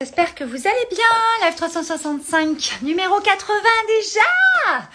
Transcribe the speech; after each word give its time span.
J'espère 0.00 0.36
que 0.36 0.44
vous 0.44 0.68
allez 0.68 0.86
bien. 0.92 1.48
Live 1.48 1.56
365, 1.56 2.82
numéro 2.82 3.18
80 3.18 3.58
déjà. 3.88 4.88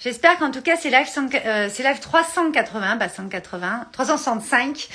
J'espère 0.00 0.38
qu'en 0.38 0.52
tout 0.52 0.62
cas 0.62 0.76
c'est 0.76 0.90
live, 0.90 1.08
euh, 1.44 1.66
live 1.66 2.00
380, 2.00 2.98
pas 2.98 3.08
180, 3.08 3.86
365 3.90 4.88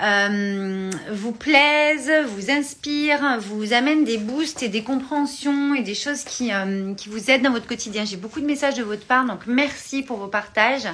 euh, 0.00 0.90
vous 1.10 1.32
plaisent, 1.32 2.12
vous 2.28 2.52
inspirent, 2.52 3.40
vous 3.40 3.72
amènent 3.72 4.04
des 4.04 4.16
boosts 4.16 4.62
et 4.62 4.68
des 4.68 4.84
compréhensions 4.84 5.74
et 5.74 5.82
des 5.82 5.96
choses 5.96 6.22
qui, 6.22 6.52
euh, 6.52 6.94
qui 6.94 7.08
vous 7.08 7.32
aident 7.32 7.42
dans 7.42 7.50
votre 7.50 7.66
quotidien. 7.66 8.04
J'ai 8.04 8.16
beaucoup 8.16 8.40
de 8.40 8.46
messages 8.46 8.74
de 8.74 8.84
votre 8.84 9.04
part, 9.04 9.24
donc 9.24 9.40
merci 9.48 10.04
pour 10.04 10.18
vos 10.18 10.28
partages. 10.28 10.86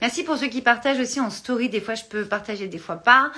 Merci 0.00 0.22
pour 0.22 0.36
ceux 0.36 0.46
qui 0.46 0.62
partagent 0.62 1.00
aussi 1.00 1.18
en 1.18 1.30
story. 1.30 1.68
Des 1.68 1.80
fois 1.80 1.96
je 1.96 2.04
peux 2.04 2.24
partager, 2.24 2.68
des 2.68 2.78
fois 2.78 2.96
pas. 2.96 3.32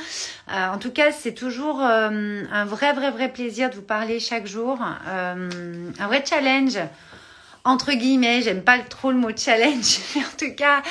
Euh, 0.52 0.68
en 0.74 0.76
tout 0.76 0.90
cas 0.90 1.10
c'est 1.10 1.32
toujours 1.32 1.80
euh, 1.82 2.42
un 2.52 2.64
vrai, 2.66 2.92
vrai, 2.92 3.10
vrai 3.10 3.32
plaisir 3.32 3.70
de 3.70 3.76
vous 3.76 3.82
parler 3.82 4.20
chaque 4.20 4.46
jour. 4.46 4.78
un 4.82 6.06
vrai 6.06 6.22
challenge 6.28 6.78
entre 7.64 7.92
guillemets, 7.92 8.42
j'aime 8.42 8.62
pas 8.62 8.78
trop 8.78 9.10
le 9.10 9.18
mot 9.18 9.30
challenge, 9.36 9.98
mais 10.14 10.22
en 10.22 10.36
tout 10.38 10.54
cas 10.54 10.82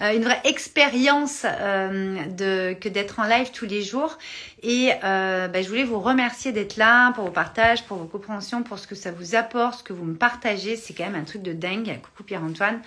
euh, 0.00 0.14
une 0.14 0.24
vraie 0.24 0.40
expérience 0.44 1.42
euh, 1.44 2.24
de 2.26 2.74
que 2.78 2.88
d'être 2.88 3.20
en 3.20 3.24
live 3.24 3.50
tous 3.52 3.66
les 3.66 3.82
jours. 3.82 4.18
Et 4.62 4.92
euh, 5.04 5.48
bah, 5.48 5.62
je 5.62 5.68
voulais 5.68 5.84
vous 5.84 6.00
remercier 6.00 6.52
d'être 6.52 6.76
là 6.76 7.12
pour 7.12 7.24
vos 7.24 7.30
partages, 7.30 7.84
pour 7.84 7.98
vos 7.98 8.06
compréhensions, 8.06 8.62
pour 8.62 8.78
ce 8.78 8.86
que 8.86 8.94
ça 8.94 9.12
vous 9.12 9.34
apporte, 9.34 9.80
ce 9.80 9.84
que 9.84 9.92
vous 9.92 10.04
me 10.04 10.16
partagez. 10.16 10.76
C'est 10.76 10.94
quand 10.94 11.04
même 11.04 11.14
un 11.14 11.24
truc 11.24 11.42
de 11.42 11.52
dingue. 11.52 12.00
Coucou 12.02 12.24
Pierre-Antoine. 12.24 12.80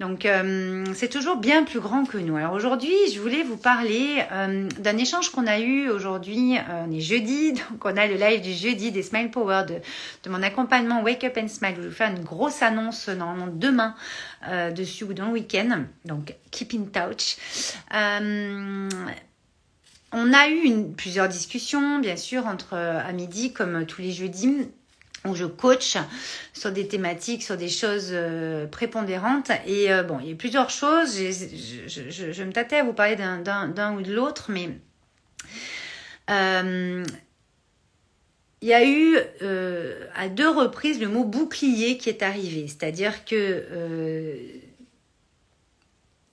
Donc 0.00 0.26
euh, 0.26 0.84
c'est 0.94 1.08
toujours 1.08 1.36
bien 1.36 1.64
plus 1.64 1.80
grand 1.80 2.04
que 2.04 2.18
nous. 2.18 2.36
Alors 2.36 2.52
aujourd'hui, 2.52 2.94
je 3.12 3.20
voulais 3.20 3.42
vous 3.42 3.56
parler 3.56 4.22
euh, 4.32 4.68
d'un 4.78 4.96
échange 4.96 5.30
qu'on 5.30 5.46
a 5.46 5.58
eu 5.58 5.88
aujourd'hui. 5.88 6.56
Euh, 6.56 6.84
on 6.86 6.92
est 6.92 7.00
jeudi, 7.00 7.52
donc 7.70 7.84
on 7.84 7.96
a 7.96 8.06
le 8.06 8.14
live 8.14 8.40
du 8.40 8.52
jeudi 8.52 8.92
des 8.92 9.02
Smile 9.02 9.30
Power 9.30 9.64
de, 9.68 9.74
de 10.22 10.30
mon 10.30 10.42
accompagnement 10.42 11.02
Wake 11.02 11.24
Up 11.24 11.36
and 11.36 11.48
Smile. 11.48 11.74
Je 11.76 11.82
vais 11.82 11.88
vous 11.88 11.94
faire 11.94 12.10
une 12.10 12.22
grosse 12.22 12.62
annonce 12.62 13.08
normalement 13.08 13.48
demain 13.52 13.94
dessus 14.74 15.04
ou 15.04 15.14
dans 15.14 15.26
le 15.26 15.32
week-end. 15.32 15.84
Donc 16.04 16.34
keep 16.50 16.74
in 16.74 16.84
touch. 16.84 17.36
On 20.12 20.32
a 20.32 20.48
eu 20.48 20.92
plusieurs 20.96 21.28
discussions, 21.28 21.98
bien 21.98 22.16
sûr, 22.16 22.46
entre 22.46 22.74
à 22.74 23.12
midi, 23.12 23.52
comme 23.52 23.86
tous 23.86 24.02
les 24.02 24.12
jeudis 24.12 24.68
où 25.24 25.34
je 25.34 25.44
coach 25.44 25.96
sur 26.52 26.72
des 26.72 26.86
thématiques, 26.86 27.42
sur 27.42 27.56
des 27.56 27.68
choses 27.68 28.10
euh, 28.12 28.66
prépondérantes. 28.66 29.50
Et 29.66 29.92
euh, 29.92 30.02
bon, 30.02 30.18
il 30.20 30.30
y 30.30 30.32
a 30.32 30.36
plusieurs 30.36 30.70
choses. 30.70 31.16
Je, 31.16 32.42
me 32.42 32.52
tâtais 32.52 32.76
à 32.76 32.84
vous 32.84 32.92
parler 32.92 33.16
d'un 33.16 33.96
ou 33.96 34.02
de 34.02 34.12
l'autre, 34.12 34.46
mais 34.50 34.70
euh, 36.30 37.04
il 38.60 38.68
y 38.68 38.74
a 38.74 38.84
eu 38.86 39.18
à 40.14 40.28
deux 40.28 40.48
reprises 40.48 41.00
le 41.00 41.08
mot 41.08 41.24
bouclier 41.24 41.98
qui 41.98 42.08
est 42.08 42.22
arrivé. 42.22 42.66
C'est-à-dire 42.66 43.24
que 43.24 43.64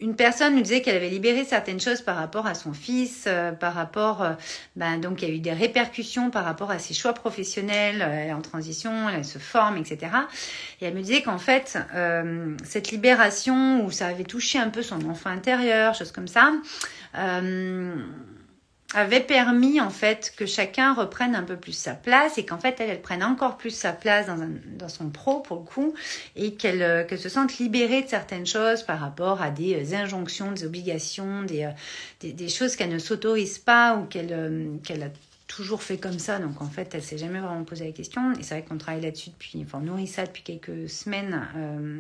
une 0.02 0.16
personne 0.16 0.56
nous 0.56 0.62
disait 0.62 0.82
qu'elle 0.82 0.98
avait 0.98 1.10
libéré 1.10 1.46
certaines 1.46 1.80
choses 1.80 2.02
par 2.02 2.18
rapport 2.18 2.48
à 2.48 2.54
son 2.54 2.74
fils, 2.74 3.26
euh, 3.28 3.54
par 3.54 3.74
rapport, 3.74 4.22
euh, 4.22 4.34
ben, 4.76 5.00
donc 5.00 5.22
il 5.22 5.30
y 5.30 5.32
a 5.32 5.34
eu 5.34 5.40
des 5.40 5.54
répercussions 5.54 6.32
par 6.32 6.44
rapport 6.44 6.70
à 6.70 6.80
ses 6.80 6.94
choix 6.94 7.14
professionnels, 7.14 8.02
euh, 8.02 8.24
elle 8.24 8.30
est 8.30 8.34
en 8.34 8.42
transition, 8.42 9.10
elle 9.10 9.24
se 9.24 9.40
forme, 9.40 9.78
etc. 9.78 10.12
Et 10.82 10.86
elle 10.86 10.96
me 10.96 11.02
disait 11.02 11.22
qu'en 11.22 11.38
fait, 11.38 11.78
cette 12.64 12.92
libération 12.92 13.86
où 13.86 13.92
ça 13.92 14.08
avait 14.08 14.24
touché 14.24 14.60
un 14.60 14.70
peu 14.70 14.82
son 14.82 15.10
enfant 15.10 15.30
intérieur, 15.30 15.94
choses 15.94 16.12
comme 16.12 16.28
ça, 16.28 16.52
avait 18.96 19.20
permis 19.20 19.80
en 19.82 19.90
fait 19.90 20.34
que 20.36 20.46
chacun 20.46 20.94
reprenne 20.94 21.36
un 21.36 21.44
peu 21.44 21.58
plus 21.58 21.74
sa 21.74 21.94
place 21.94 22.38
et 22.38 22.46
qu'en 22.46 22.58
fait 22.58 22.80
elle, 22.80 22.90
elle 22.90 23.02
prenne 23.02 23.24
encore 23.24 23.58
plus 23.58 23.72
sa 23.72 23.94
place 23.94 24.28
dans, 24.28 24.42
un, 24.42 24.50
dans 24.78 24.90
son 24.90 25.10
pro 25.10 25.42
pour 25.42 25.58
le 25.58 25.64
coup 25.64 25.94
et 26.36 26.56
qu'elle 26.56 26.82
euh, 26.82 27.04
qu'elle 27.04 27.20
se 27.20 27.30
sente 27.30 27.58
libérée 27.58 28.04
de 28.04 28.08
certaines 28.08 28.46
choses 28.46 28.84
par 28.84 29.00
rapport 29.00 29.42
à 29.42 29.50
des 29.50 29.94
euh, 29.94 29.98
injonctions, 29.98 30.52
des 30.52 30.66
obligations, 30.66 31.44
des, 31.44 31.66
euh, 31.66 31.72
des, 32.22 32.34
des 32.34 32.50
choses 32.50 32.76
qu'elle 32.76 32.92
ne 32.92 33.00
s'autorise 33.00 33.60
pas 33.60 33.96
ou 33.96 34.06
qu'elle 34.06 34.80
qu'elle 34.84 35.04
a 35.04 35.10
toujours 35.48 35.84
fait 35.84 35.98
comme 35.98 36.20
ça, 36.20 36.40
donc 36.40 36.62
en 36.62 36.70
fait, 36.70 36.94
elle 36.96 37.04
s'est 37.04 37.18
jamais 37.18 37.40
vraiment 37.40 37.64
posé 37.64 37.86
la 37.86 37.92
question. 37.92 38.34
Et 38.34 38.44
c'est 38.44 38.56
vrai 38.56 38.66
qu'on 38.68 38.78
travaille 38.78 39.02
là-dessus 39.02 39.30
depuis, 39.30 39.64
enfin, 39.66 39.80
nourrit 39.80 40.08
ça 40.08 40.26
depuis 40.26 40.44
quelques 40.44 40.90
semaines 40.90 41.48
euh, 41.56 42.00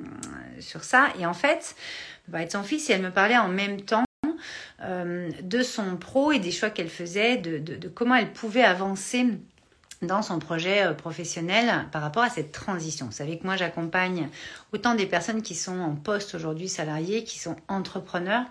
sur 0.59 0.83
ça. 0.83 1.09
Et 1.19 1.25
en 1.25 1.33
fait, 1.33 1.75
bah, 2.27 2.41
être 2.41 2.53
son 2.53 2.63
fils, 2.63 2.89
et 2.89 2.93
elle 2.93 3.01
me 3.01 3.11
parlait 3.11 3.37
en 3.37 3.47
même 3.47 3.81
temps 3.81 4.03
euh, 4.03 4.14
de 5.41 5.61
son 5.63 5.97
pro 5.97 6.31
et 6.31 6.39
des 6.39 6.51
choix 6.51 6.69
qu'elle 6.69 6.89
faisait, 6.89 7.37
de, 7.37 7.57
de, 7.57 7.87
comment 7.87 8.15
elle 8.15 8.31
pouvait 8.31 8.63
avancer 8.63 9.25
dans 10.01 10.21
son 10.21 10.39
projet 10.39 10.83
euh, 10.83 10.93
professionnel 10.93 11.87
par 11.91 12.01
rapport 12.01 12.23
à 12.23 12.29
cette 12.29 12.51
transition. 12.51 13.05
Vous 13.05 13.11
savez 13.11 13.37
que 13.37 13.45
moi 13.45 13.55
j'accompagne 13.55 14.29
autant 14.73 14.95
des 14.95 15.05
personnes 15.05 15.41
qui 15.41 15.55
sont 15.55 15.79
en 15.79 15.95
poste 15.95 16.35
aujourd'hui 16.35 16.67
salariés, 16.67 17.23
qui 17.23 17.39
sont 17.39 17.55
entrepreneurs, 17.67 18.45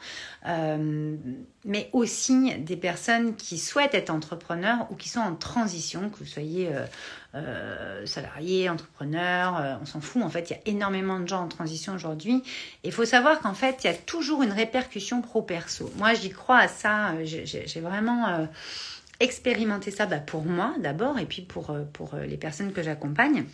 euh, 0.46 1.16
mais 1.64 1.90
aussi 1.92 2.54
des 2.58 2.76
personnes 2.76 3.36
qui 3.36 3.58
souhaitent 3.58 3.94
être 3.94 4.10
entrepreneurs 4.10 4.86
ou 4.90 4.94
qui 4.94 5.08
sont 5.08 5.20
en 5.20 5.34
transition, 5.34 6.10
que 6.10 6.18
vous 6.18 6.26
soyez 6.26 6.70
euh, 7.34 8.06
salarié, 8.06 8.68
entrepreneur, 8.68 9.78
on 9.82 9.86
s'en 9.86 10.00
fout. 10.00 10.22
En 10.22 10.30
fait, 10.30 10.50
il 10.50 10.52
y 10.52 10.56
a 10.56 10.62
énormément 10.66 11.18
de 11.20 11.26
gens 11.26 11.42
en 11.42 11.48
transition 11.48 11.94
aujourd'hui. 11.94 12.42
Et 12.84 12.88
il 12.88 12.92
faut 12.92 13.04
savoir 13.04 13.40
qu'en 13.40 13.54
fait, 13.54 13.84
il 13.84 13.86
y 13.86 13.90
a 13.90 13.94
toujours 13.94 14.42
une 14.42 14.52
répercussion 14.52 15.20
pro-perso. 15.20 15.90
Moi, 15.96 16.14
j'y 16.14 16.30
crois 16.30 16.58
à 16.58 16.68
ça. 16.68 17.12
J'ai 17.24 17.80
vraiment 17.80 18.46
expérimenter 19.24 19.90
ça 19.90 20.06
bah, 20.06 20.18
pour 20.18 20.44
moi 20.44 20.74
d'abord 20.78 21.18
et 21.18 21.26
puis 21.26 21.42
pour, 21.42 21.70
euh, 21.70 21.82
pour 21.92 22.14
euh, 22.14 22.24
les 22.24 22.36
personnes 22.36 22.72
que 22.72 22.82
j'accompagne. 22.82 23.44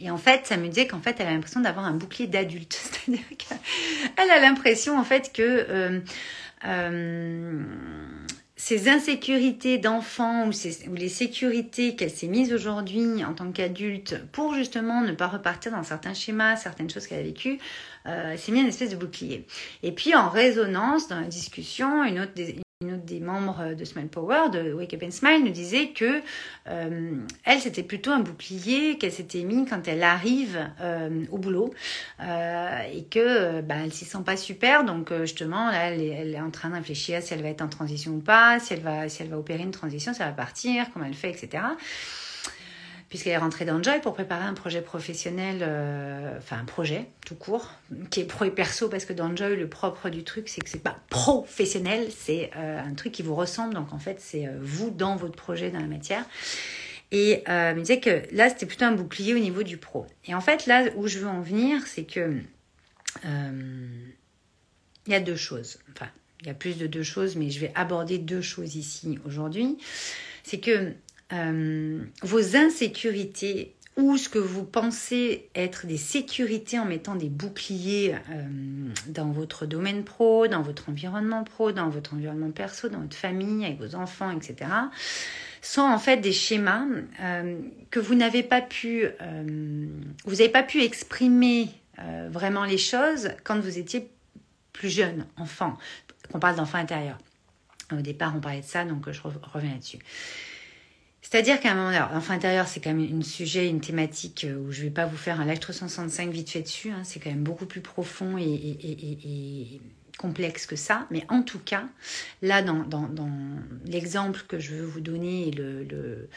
Et 0.00 0.10
en 0.10 0.18
fait, 0.18 0.46
ça 0.46 0.56
me 0.56 0.68
disait 0.68 0.86
qu'en 0.86 1.00
fait, 1.00 1.16
elle 1.18 1.26
a 1.26 1.32
l'impression 1.32 1.60
d'avoir 1.60 1.84
un 1.84 1.94
bouclier 1.94 2.28
d'adulte. 2.28 2.72
C'est-à-dire 3.06 3.24
qu'elle 3.36 4.30
a 4.30 4.40
l'impression 4.40 4.98
en 4.98 5.04
fait 5.04 5.32
que 5.32 5.42
euh, 5.42 6.00
euh, 6.66 7.62
ces 8.54 8.88
insécurités 8.88 9.78
d'enfant 9.78 10.46
ou, 10.46 10.50
ou, 10.88 10.94
les 10.94 11.08
sécurités 11.08 11.96
qu'elle 11.96 12.10
s'est 12.10 12.28
mise 12.28 12.52
aujourd'hui 12.52 13.24
en 13.24 13.34
tant 13.34 13.50
qu'adulte 13.50 14.24
pour 14.30 14.54
justement 14.54 15.00
ne 15.00 15.12
pas 15.12 15.28
repartir 15.28 15.72
dans 15.72 15.82
certains 15.82 16.14
schémas, 16.14 16.56
certaines 16.56 16.90
choses 16.90 17.06
qu'elle 17.06 17.20
a 17.20 17.22
vécues, 17.22 17.58
euh, 18.06 18.36
s'est 18.36 18.52
mis 18.52 18.60
une 18.60 18.68
espèce 18.68 18.90
de 18.90 18.96
bouclier. 18.96 19.46
Et 19.82 19.90
puis 19.90 20.14
en 20.14 20.28
résonance, 20.28 21.08
dans 21.08 21.20
la 21.20 21.26
discussion, 21.26 22.04
une 22.04 22.20
autre 22.20 22.32
une 22.80 22.92
autre 22.92 23.06
des 23.06 23.18
membres 23.18 23.74
de 23.74 23.84
Smile 23.84 24.06
Power, 24.06 24.50
de 24.52 24.72
Wake 24.72 24.94
Up 24.94 25.02
and 25.02 25.10
Smile, 25.10 25.42
nous 25.42 25.50
disait 25.50 25.88
que 25.88 26.22
euh, 26.68 27.16
elle, 27.42 27.58
c'était 27.58 27.82
plutôt 27.82 28.12
un 28.12 28.20
bouclier 28.20 28.98
qu'elle 28.98 29.10
s'était 29.10 29.42
mis 29.42 29.66
quand 29.66 29.88
elle 29.88 30.04
arrive 30.04 30.64
euh, 30.80 31.24
au 31.32 31.38
boulot 31.38 31.74
euh, 32.20 32.78
et 32.94 33.02
que 33.02 33.62
bah, 33.62 33.74
elle 33.82 33.92
s'y 33.92 34.04
sent 34.04 34.22
pas 34.24 34.36
super. 34.36 34.84
Donc 34.84 35.12
justement, 35.22 35.72
là, 35.72 35.90
elle 35.90 36.00
est, 36.00 36.06
elle 36.06 36.34
est, 36.36 36.40
en 36.40 36.52
train 36.52 36.70
de 36.70 36.76
réfléchir 36.76 37.20
si 37.20 37.34
elle 37.34 37.42
va 37.42 37.48
être 37.48 37.62
en 37.62 37.68
transition 37.68 38.12
ou 38.12 38.20
pas, 38.20 38.60
si 38.60 38.74
elle 38.74 38.82
va, 38.82 39.08
si 39.08 39.22
elle 39.22 39.28
va 39.30 39.38
opérer 39.38 39.64
une 39.64 39.72
transition, 39.72 40.14
ça 40.14 40.26
va 40.26 40.32
partir, 40.32 40.86
comment 40.92 41.06
elle 41.06 41.14
fait, 41.14 41.30
etc 41.30 41.64
puisqu'elle 43.08 43.32
est 43.32 43.38
rentrée 43.38 43.64
dans 43.64 43.82
Joy 43.82 44.00
pour 44.00 44.12
préparer 44.12 44.44
un 44.44 44.54
projet 44.54 44.82
professionnel, 44.82 45.58
euh, 45.62 46.36
enfin 46.36 46.58
un 46.58 46.64
projet 46.64 47.06
tout 47.24 47.34
court, 47.34 47.72
qui 48.10 48.20
est 48.20 48.24
pro 48.24 48.44
et 48.44 48.50
perso, 48.50 48.88
parce 48.88 49.04
que 49.04 49.12
dans 49.12 49.34
Joy, 49.34 49.56
le 49.56 49.68
propre 49.68 50.10
du 50.10 50.24
truc, 50.24 50.48
c'est 50.48 50.60
que 50.60 50.68
c'est 50.68 50.82
pas 50.82 50.96
professionnel, 51.08 52.08
c'est 52.14 52.50
euh, 52.56 52.80
un 52.82 52.94
truc 52.94 53.12
qui 53.12 53.22
vous 53.22 53.34
ressemble, 53.34 53.74
donc 53.74 53.92
en 53.92 53.98
fait, 53.98 54.20
c'est 54.20 54.46
euh, 54.46 54.58
vous 54.60 54.90
dans 54.90 55.16
votre 55.16 55.36
projet, 55.36 55.70
dans 55.70 55.80
la 55.80 55.86
matière. 55.86 56.24
Et 57.10 57.42
euh, 57.48 57.74
me 57.74 57.80
disait 57.80 58.00
que 58.00 58.22
là, 58.32 58.50
c'était 58.50 58.66
plutôt 58.66 58.84
un 58.84 58.92
bouclier 58.92 59.32
au 59.32 59.38
niveau 59.38 59.62
du 59.62 59.78
pro. 59.78 60.06
Et 60.26 60.34
en 60.34 60.42
fait, 60.42 60.66
là 60.66 60.84
où 60.96 61.06
je 61.06 61.18
veux 61.18 61.28
en 61.28 61.40
venir, 61.40 61.86
c'est 61.86 62.04
que 62.04 62.36
il 63.24 65.12
y 65.12 65.14
a 65.14 65.20
deux 65.20 65.34
choses. 65.34 65.78
Enfin, 65.90 66.08
il 66.42 66.46
y 66.46 66.50
a 66.50 66.54
plus 66.54 66.76
de 66.76 66.86
deux 66.86 67.02
choses, 67.02 67.34
mais 67.34 67.50
je 67.50 67.60
vais 67.60 67.72
aborder 67.74 68.18
deux 68.18 68.42
choses 68.42 68.76
ici 68.76 69.18
aujourd'hui. 69.24 69.78
C'est 70.44 70.60
que 70.60 70.92
euh, 71.32 72.00
vos 72.22 72.56
insécurités 72.56 73.74
ou 73.96 74.16
ce 74.16 74.28
que 74.28 74.38
vous 74.38 74.64
pensez 74.64 75.50
être 75.54 75.86
des 75.86 75.96
sécurités 75.96 76.78
en 76.78 76.84
mettant 76.84 77.16
des 77.16 77.28
boucliers 77.28 78.14
euh, 78.30 78.44
dans 79.08 79.30
votre 79.32 79.66
domaine 79.66 80.04
pro, 80.04 80.46
dans 80.46 80.62
votre 80.62 80.88
environnement 80.88 81.44
pro, 81.44 81.72
dans 81.72 81.88
votre 81.88 82.14
environnement 82.14 82.50
perso, 82.50 82.88
dans 82.88 83.00
votre 83.00 83.16
famille, 83.16 83.64
avec 83.64 83.78
vos 83.80 83.96
enfants, 83.96 84.30
etc., 84.30 84.70
sont 85.60 85.82
en 85.82 85.98
fait 85.98 86.18
des 86.18 86.32
schémas 86.32 86.86
euh, 87.20 87.58
que 87.90 87.98
vous 87.98 88.14
n'avez 88.14 88.44
pas 88.44 88.62
pu, 88.62 89.06
vous 90.24 90.30
n'avez 90.36 90.48
pas 90.48 90.62
pu 90.62 90.82
exprimer 90.82 91.68
vraiment 92.30 92.64
les 92.64 92.78
choses 92.78 93.30
quand 93.42 93.58
vous 93.58 93.76
étiez 93.76 94.08
plus 94.72 94.88
jeune, 94.88 95.26
enfant. 95.36 95.76
On 96.32 96.38
parle 96.38 96.54
d'enfant 96.54 96.78
intérieur. 96.78 97.18
Au 97.92 98.00
départ, 98.00 98.34
on 98.36 98.40
parlait 98.40 98.60
de 98.60 98.66
ça, 98.66 98.84
donc 98.84 99.10
je 99.10 99.20
reviens 99.20 99.72
là-dessus. 99.72 99.98
C'est-à-dire 101.30 101.60
qu'à 101.60 101.72
un 101.72 101.74
moment, 101.74 101.88
alors, 101.88 102.10
l'enfant 102.14 102.32
intérieur, 102.32 102.66
c'est 102.66 102.80
quand 102.80 102.94
même 102.94 103.20
un 103.20 103.22
sujet, 103.22 103.68
une 103.68 103.82
thématique 103.82 104.46
euh, 104.48 104.56
où 104.56 104.72
je 104.72 104.80
vais 104.80 104.90
pas 104.90 105.04
vous 105.04 105.18
faire 105.18 105.42
un 105.42 105.44
live 105.44 105.58
365 105.58 106.30
vite 106.30 106.48
fait 106.48 106.62
dessus. 106.62 106.90
Hein, 106.90 107.02
c'est 107.04 107.20
quand 107.20 107.28
même 107.28 107.44
beaucoup 107.44 107.66
plus 107.66 107.82
profond 107.82 108.38
et, 108.38 109.78
complexe 110.16 110.64
que 110.64 110.74
ça. 110.74 111.06
Mais 111.10 111.26
en 111.28 111.42
tout 111.42 111.58
cas, 111.58 111.84
là, 112.40 112.62
dans, 112.62 113.10
l'exemple 113.84 114.40
que 114.48 114.58
je 114.58 114.74
veux 114.74 114.86
vous 114.86 115.02
donner, 115.02 115.50
le, 115.50 116.30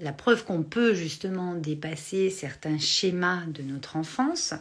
la 0.00 0.12
preuve 0.12 0.44
qu'on 0.44 0.64
peut 0.64 0.94
justement 0.94 1.54
dépasser 1.54 2.30
certains 2.30 2.78
schémas 2.78 3.44
de 3.46 3.62
notre 3.62 3.96
enfance. 3.96 4.54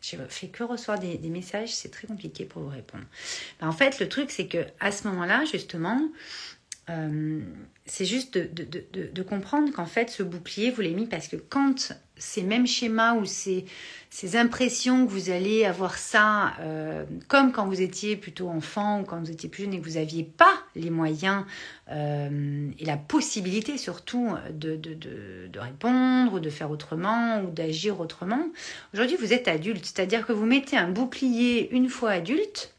Je 0.00 0.16
fais 0.28 0.46
que 0.46 0.62
recevoir 0.62 1.00
des, 1.00 1.18
messages, 1.28 1.74
c'est 1.74 1.90
très 1.90 2.06
compliqué 2.06 2.44
pour 2.44 2.62
vous 2.62 2.68
répondre. 2.68 3.04
Ben, 3.60 3.66
en 3.66 3.72
fait, 3.72 3.98
le 3.98 4.08
truc, 4.08 4.30
c'est 4.30 4.46
que 4.46 4.64
à 4.78 4.92
ce 4.92 5.08
moment-là, 5.08 5.44
justement, 5.44 6.00
euh, 6.88 7.40
c'est 7.84 8.04
juste 8.04 8.38
de, 8.38 9.22
comprendre 9.22 9.72
qu'en 9.72 9.86
fait, 9.86 10.10
ce 10.10 10.22
bouclier, 10.22 10.70
vous 10.70 10.82
l'avez 10.82 10.94
mis 10.94 11.06
parce 11.06 11.28
que 11.28 11.36
quand 11.36 11.92
ces 12.16 12.42
mêmes 12.42 12.66
schémas 12.66 13.14
ou 13.14 13.24
ces, 13.24 13.64
ces 14.08 14.36
impressions 14.36 15.06
que 15.06 15.10
vous 15.10 15.30
allez 15.30 15.64
avoir 15.64 15.98
ça, 15.98 16.54
euh, 16.60 17.04
comme 17.28 17.52
quand 17.52 17.66
vous 17.66 17.82
étiez 17.82 18.16
plutôt 18.16 18.48
enfant 18.48 19.00
ou 19.00 19.04
quand 19.04 19.18
vous 19.20 19.30
étiez 19.30 19.48
plus 19.48 19.64
jeune 19.64 19.74
et 19.74 19.80
que 19.80 19.84
vous 19.84 19.96
n'aviez 19.96 20.24
pas 20.24 20.54
les 20.74 20.90
moyens 20.90 21.44
euh, 21.90 22.70
et 22.78 22.84
la 22.84 22.96
possibilité 22.96 23.78
surtout 23.78 24.34
de, 24.52 24.76
de, 24.76 25.58
répondre 25.58 26.34
ou 26.34 26.40
de 26.40 26.50
faire 26.50 26.70
autrement 26.70 27.42
ou 27.42 27.50
d'agir 27.50 28.00
autrement, 28.00 28.48
aujourd'hui 28.94 29.16
vous 29.16 29.32
êtes 29.32 29.48
adulte, 29.48 29.84
c'est-à-dire 29.84 30.26
que 30.26 30.32
vous 30.32 30.46
mettez 30.46 30.76
un 30.76 30.88
bouclier 30.88 31.68
une 31.72 31.88
fois 31.88 32.10
adulte 32.10 32.75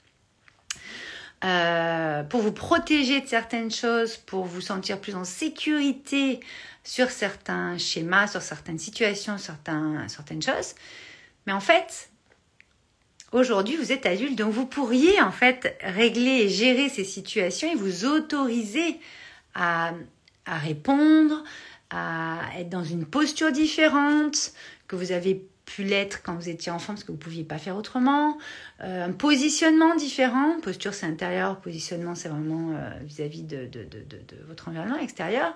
euh, 1.44 2.24
pour 2.24 2.42
vous 2.42 2.52
protéger 2.52 3.22
de 3.22 3.28
certaines 3.28 3.72
choses, 3.72 4.18
pour 4.18 4.46
vous 4.46 4.62
sentir 4.62 5.00
plus 5.00 5.16
en 5.16 5.24
sécurité 5.24 6.40
sur 6.84 7.12
certains 7.12 7.78
schémas, 7.78 8.28
sur 8.28 8.42
certaines 8.42 8.80
situations, 8.80 9.38
certaines 9.38 10.42
choses. 10.42 10.74
Mais 11.46 11.54
en 11.54 11.60
fait, 11.60 12.10
aujourd'hui, 13.32 13.76
vous 13.76 13.92
êtes 13.92 14.06
adulte, 14.06 14.36
donc 14.36 14.52
vous 14.52 14.66
pourriez 14.66 15.22
en 15.22 15.32
fait 15.32 15.78
régler 15.82 16.44
et 16.44 16.50
gérer 16.50 16.90
ces 16.90 17.04
situations 17.04 17.72
et 17.72 17.76
vous 17.76 18.06
autoriser 18.06 19.00
à 19.54 19.94
répondre, 20.46 21.44
à 21.90 22.40
être 22.58 22.70
dans 22.70 22.84
une 22.84 23.06
posture 23.06 23.52
différente, 23.52 24.54
que 24.88 24.96
vous 24.96 25.12
avez 25.12 25.46
pu 25.68 25.84
l'être 25.84 26.24
quand 26.24 26.34
vous 26.34 26.50
étiez 26.50 26.72
enfant 26.72 26.94
parce 26.94 27.04
que 27.04 27.12
vous 27.12 27.18
ne 27.18 27.22
pouviez 27.22 27.44
pas 27.44 27.60
faire 27.60 27.76
autrement. 27.76 28.38
Euh, 28.82 29.06
un 29.06 29.12
positionnement 29.12 29.96
différent. 29.96 30.60
Posture, 30.62 30.94
c'est 30.94 31.06
intérieur. 31.06 31.60
Positionnement, 31.60 32.16
c'est 32.16 32.30
vraiment 32.30 32.72
euh, 32.72 32.90
vis-à-vis 33.04 33.44
de, 33.44 33.70
votre 34.48 34.70
environnement 34.70 34.98
extérieur. 34.98 35.56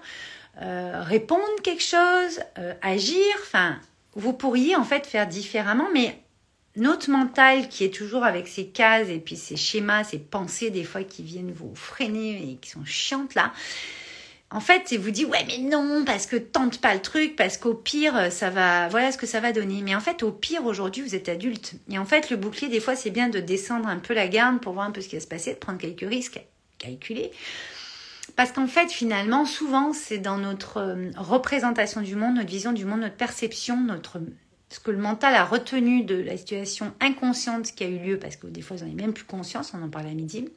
Euh, 0.62 1.02
répondre 1.02 1.42
quelque 1.64 1.82
chose, 1.82 2.42
agir. 2.82 3.24
Enfin, 3.42 3.80
vous 4.14 4.34
pourriez 4.34 4.76
en 4.76 4.84
fait 4.84 5.08
faire 5.08 5.28
différemment, 5.28 5.88
mais 5.94 6.20
notre 6.76 7.10
mental 7.10 7.70
qui 7.70 7.86
est 7.86 7.94
toujours 7.94 8.26
avec 8.26 8.48
ses 8.50 8.68
cases 8.68 9.08
et 9.08 9.20
puis 9.20 9.38
ses 9.38 9.56
schémas, 9.56 10.04
ses 10.04 10.20
pensées 10.20 10.70
des 10.70 10.84
fois 10.84 11.04
qui 11.04 11.24
viennent 11.24 11.54
vous 11.54 11.74
freiner 11.74 12.52
et 12.52 12.56
qui 12.58 12.70
sont 12.70 12.86
chiantes 12.86 13.34
là, 13.34 13.54
en 14.54 14.60
fait, 14.60 14.92
il 14.92 15.00
vous 15.00 15.12
dit 15.12 15.24
ouais 15.24 15.46
mais 15.48 15.60
non 15.60 16.04
parce 16.06 16.26
que 16.26 16.36
tente 16.36 16.82
pas 16.82 16.94
le 16.94 17.02
truc 17.02 17.38
parce 17.38 17.58
qu'au 17.58 17.74
pire 17.74 18.32
ça 18.32 18.50
va 18.50 18.90
voilà 18.90 19.14
ce 19.14 19.18
que 19.18 19.26
ça 19.26 19.40
va 19.40 19.54
donner. 19.54 19.82
Mais 19.82 19.96
en 19.96 20.02
fait 20.02 20.24
au 20.24 20.32
pire 20.32 20.66
aujourd'hui 20.66 21.02
vous 21.02 21.16
êtes 21.16 21.30
adulte 21.30 21.74
et 21.90 21.98
en 21.98 22.06
fait 22.06 22.30
le 22.30 22.36
bouclier 22.36 22.68
des 22.68 22.82
fois 22.82 22.98
c'est 22.98 23.12
bien 23.12 23.30
de 23.30 23.40
descendre 23.40 23.88
un 23.88 23.98
peu 23.98 24.14
la 24.14 24.28
garde 24.28 24.60
pour 24.60 24.74
voir 24.74 24.86
un 24.86 24.92
peu 24.92 25.00
ce 25.00 25.08
qui 25.08 25.16
va 25.16 25.22
se 25.22 25.28
passer, 25.28 25.54
de 25.54 25.60
prendre 25.60 25.78
quelques 25.80 26.08
risques 26.08 26.42
calculés. 26.80 27.32
Parce 28.36 28.52
qu'en 28.52 28.68
fait 28.68 28.92
finalement 28.92 29.46
souvent 29.46 29.94
c'est 29.94 30.18
dans 30.18 30.38
notre 30.38 30.78
euh, 30.78 31.12
représentation 31.16 32.02
du 32.02 32.18
monde, 32.18 32.36
notre 32.36 32.50
vision 32.50 32.74
du 32.74 32.84
monde, 32.84 33.00
notre 33.00 33.16
perception, 33.16 33.80
notre 33.80 34.20
ce 34.68 34.80
que 34.80 34.92
le 34.92 34.98
mental 34.98 35.34
a 35.36 35.46
retenu 35.46 36.04
de 36.04 36.16
la 36.16 36.36
situation 36.36 36.94
inconsciente 37.00 37.72
qui 37.74 37.86
a 37.86 37.88
eu 37.88 38.00
lieu 38.00 38.20
parce 38.20 38.36
que 38.36 38.48
des 38.48 38.62
fois 38.62 38.76
vous 38.76 38.86
n'en 38.86 38.94
même 38.94 39.14
plus 39.14 39.26
conscience, 39.26 39.74
on 39.74 39.82
en 39.82 39.90
parlait 39.90 40.12
à 40.12 40.14
midi 40.14 40.50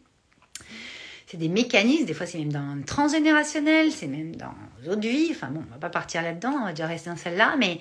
c'est 1.34 1.40
des 1.40 1.48
mécanismes, 1.48 2.04
des 2.04 2.14
fois 2.14 2.26
c'est 2.26 2.38
même 2.38 2.52
dans 2.52 2.76
le 2.76 2.84
transgénérationnel, 2.84 3.90
c'est 3.90 4.06
même 4.06 4.36
dans 4.36 4.54
d'autres 4.84 5.00
vies. 5.00 5.30
Enfin 5.32 5.48
bon, 5.48 5.64
on 5.66 5.72
va 5.72 5.78
pas 5.78 5.90
partir 5.90 6.22
là-dedans, 6.22 6.52
on 6.60 6.64
va 6.66 6.70
déjà 6.70 6.86
rester 6.86 7.10
dans 7.10 7.16
celle-là, 7.16 7.56
mais 7.58 7.80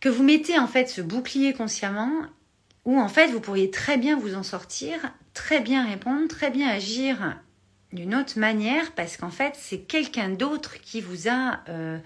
que 0.00 0.08
vous 0.08 0.22
mettez 0.22 0.58
en 0.58 0.66
fait 0.66 0.88
ce 0.88 1.02
bouclier 1.02 1.52
consciemment, 1.52 2.10
où 2.86 2.98
en 2.98 3.08
fait 3.08 3.26
vous 3.26 3.40
pourriez 3.40 3.70
très 3.70 3.98
bien 3.98 4.18
vous 4.18 4.36
en 4.36 4.42
sortir, 4.42 4.94
très 5.34 5.60
bien 5.60 5.86
répondre, 5.86 6.28
très 6.28 6.50
bien 6.50 6.70
agir 6.70 7.38
d'une 7.92 8.14
autre 8.14 8.38
manière, 8.38 8.92
parce 8.92 9.18
qu'en 9.18 9.30
fait 9.30 9.52
c'est 9.58 9.80
quelqu'un 9.80 10.30
d'autre 10.30 10.80
qui 10.80 11.02
vous 11.02 11.28
a 11.28 11.60
euh, 11.68 11.98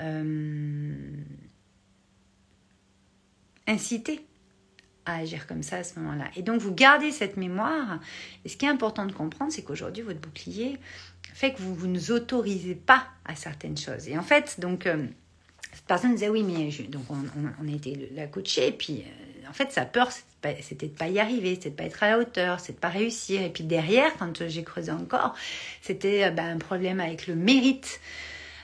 euh, 0.00 0.94
incité 3.66 4.24
à 5.06 5.16
agir 5.16 5.46
comme 5.46 5.62
ça 5.62 5.76
à 5.76 5.84
ce 5.84 5.98
moment-là. 5.98 6.24
Et 6.36 6.42
donc 6.42 6.60
vous 6.60 6.74
gardez 6.74 7.12
cette 7.12 7.36
mémoire. 7.36 8.00
Et 8.44 8.48
ce 8.48 8.56
qui 8.56 8.66
est 8.66 8.68
important 8.68 9.06
de 9.06 9.12
comprendre, 9.12 9.52
c'est 9.52 9.62
qu'aujourd'hui, 9.62 10.02
votre 10.02 10.20
bouclier 10.20 10.78
fait 11.36 11.52
que 11.52 11.60
vous, 11.60 11.74
vous 11.74 11.86
ne 11.86 12.00
autorisez 12.12 12.74
pas 12.74 13.04
à 13.26 13.36
certaines 13.36 13.76
choses. 13.76 14.08
Et 14.08 14.16
en 14.16 14.22
fait, 14.22 14.58
donc, 14.58 14.86
euh, 14.86 15.06
cette 15.74 15.84
personne 15.84 16.14
disait 16.14 16.30
oui, 16.30 16.42
mais 16.42 16.70
donc 16.88 17.02
on, 17.10 17.16
on, 17.62 17.68
a 17.68 17.72
été 17.74 18.10
la 18.14 18.26
coacher, 18.26 18.68
et 18.68 18.72
puis 18.72 19.04
euh, 19.06 19.48
en 19.50 19.52
fait, 19.52 19.70
sa 19.70 19.84
peur, 19.84 20.10
c'était 20.62 20.86
de 20.86 20.94
pas 20.94 21.08
y 21.08 21.18
arriver, 21.18 21.54
c'était 21.54 21.70
de 21.70 21.74
pas 21.74 21.84
être 21.84 22.02
à 22.02 22.10
la 22.10 22.18
hauteur, 22.18 22.58
c'était 22.60 22.72
de 22.72 22.78
pas 22.78 22.88
réussir. 22.88 23.42
Et 23.42 23.50
puis 23.50 23.64
derrière, 23.64 24.16
quand 24.18 24.48
j'ai 24.48 24.64
creusé 24.64 24.90
encore, 24.90 25.34
c'était 25.82 26.24
euh, 26.24 26.30
ben, 26.30 26.56
un 26.56 26.58
problème 26.58 27.00
avec 27.00 27.26
le 27.26 27.34
mérite 27.34 28.00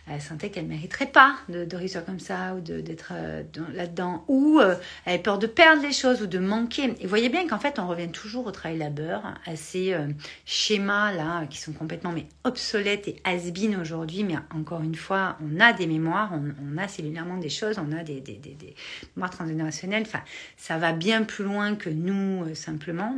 elle 0.08 0.20
sentait 0.20 0.50
qu'elle 0.50 0.66
mériterait 0.66 1.06
pas 1.06 1.36
de, 1.48 1.76
réussir 1.76 2.04
comme 2.04 2.18
ça 2.18 2.54
ou 2.54 2.60
d'être 2.60 3.12
euh, 3.12 3.42
là-dedans 3.72 4.24
ou 4.26 4.58
euh, 4.58 4.74
elle 5.04 5.14
avait 5.14 5.22
peur 5.22 5.38
de 5.38 5.46
perdre 5.46 5.82
les 5.82 5.92
choses 5.92 6.22
ou 6.22 6.26
de 6.26 6.40
manquer. 6.40 6.94
Et 7.00 7.06
voyez 7.06 7.28
bien 7.28 7.46
qu'en 7.46 7.58
fait 7.58 7.78
on 7.78 7.86
revient 7.86 8.10
toujours 8.10 8.46
au 8.46 8.50
travail 8.50 8.78
labeur 8.78 9.22
à 9.46 9.54
ces 9.54 9.92
euh, 9.92 10.08
schémas 10.44 11.12
là 11.12 11.46
qui 11.46 11.58
sont 11.58 11.72
complètement 11.72 12.10
mais 12.10 12.26
obsolètes 12.42 13.06
et 13.06 13.16
has 13.24 13.50
aujourd'hui. 13.80 14.24
Mais 14.24 14.34
encore 14.52 14.82
une 14.82 14.96
fois 14.96 15.38
on 15.40 15.60
a 15.60 15.72
des 15.72 15.86
mémoires 15.86 16.32
on, 16.32 16.78
a 16.78 16.88
cellulairement 16.88 17.36
des 17.36 17.48
choses 17.48 17.78
on 17.78 17.96
a 17.96 18.02
des, 18.02 18.20
des, 18.20 18.36
des, 18.36 18.54
des 18.54 18.74
mémoires 19.14 19.30
transgénérationnelles. 19.30 20.02
Enfin 20.02 20.22
ça 20.56 20.78
va 20.78 20.92
bien 20.92 21.22
plus 21.22 21.44
loin 21.44 21.76
que 21.76 21.90
nous 21.90 22.54
simplement. 22.54 23.14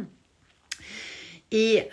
Et, 1.51 1.89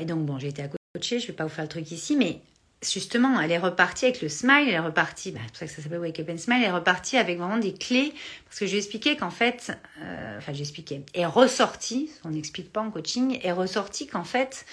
et 0.00 0.04
donc 0.04 0.26
bon 0.26 0.38
j'ai 0.38 0.48
été 0.48 0.62
à 0.62 0.68
coacher 0.68 1.20
je 1.20 1.28
vais 1.28 1.32
pas 1.32 1.44
vous 1.44 1.50
faire 1.50 1.64
le 1.64 1.68
truc 1.68 1.90
ici 1.92 2.16
mais 2.16 2.40
justement, 2.82 3.40
elle 3.40 3.52
est 3.52 3.58
repartie 3.58 4.06
avec 4.06 4.22
le 4.22 4.28
smile, 4.28 4.68
elle 4.68 4.74
est 4.74 4.78
repartie, 4.78 5.30
bah, 5.30 5.40
c'est 5.44 5.48
pour 5.48 5.58
ça 5.58 5.66
que 5.66 5.72
ça 5.72 5.82
s'appelle 5.82 6.00
Wake 6.00 6.18
Up 6.20 6.28
and 6.30 6.38
Smile, 6.38 6.62
elle 6.62 6.68
est 6.68 6.72
repartie 6.72 7.16
avec 7.16 7.38
vraiment 7.38 7.58
des 7.58 7.74
clés, 7.74 8.12
parce 8.46 8.58
que 8.58 8.66
j'ai 8.66 8.78
expliqué 8.78 9.16
qu'en 9.16 9.30
fait, 9.30 9.72
euh, 10.00 10.38
enfin 10.38 10.52
j'ai 10.52 10.62
expliqué, 10.62 11.04
est 11.14 11.26
ressortie, 11.26 12.10
on 12.24 12.30
n'explique 12.30 12.72
pas 12.72 12.80
en 12.80 12.90
coaching, 12.90 13.38
est 13.42 13.52
ressortie 13.52 14.06
qu'en 14.06 14.24
fait, 14.24 14.66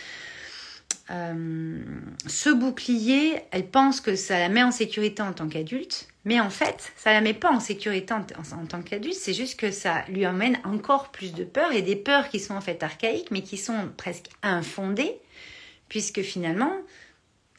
euh, 1.12 1.80
ce 2.28 2.50
bouclier, 2.50 3.42
elle 3.52 3.66
pense 3.66 4.02
que 4.02 4.16
ça 4.16 4.38
la 4.38 4.50
met 4.50 4.64
en 4.64 4.72
sécurité 4.72 5.22
en 5.22 5.34
tant 5.34 5.48
qu'adulte, 5.48 6.08
mais 6.26 6.40
en 6.40 6.50
fait, 6.50 6.92
ça 6.98 7.14
la 7.14 7.22
met 7.22 7.34
pas 7.34 7.52
en 7.52 7.60
sécurité 7.60 8.14
en, 8.14 8.66
tant 8.68 8.82
qu'adulte, 8.82 9.16
c'est 9.16 9.34
juste 9.34 9.60
que 9.60 9.72
ça 9.72 10.04
lui 10.10 10.28
emmène 10.28 10.60
encore 10.64 11.10
plus 11.10 11.34
de 11.34 11.44
peurs, 11.44 11.72
et 11.72 11.82
des 11.82 11.96
peurs 11.96 12.30
qui 12.30 12.40
sont 12.40 12.56
en 12.56 12.62
fait 12.62 12.84
archaïques, 12.84 13.32
mais 13.32 13.42
qui 13.42 13.58
sont 13.58 13.90
presque 13.98 14.30
infondées, 14.44 15.16
puisque 15.88 16.22
finalement, 16.22 16.74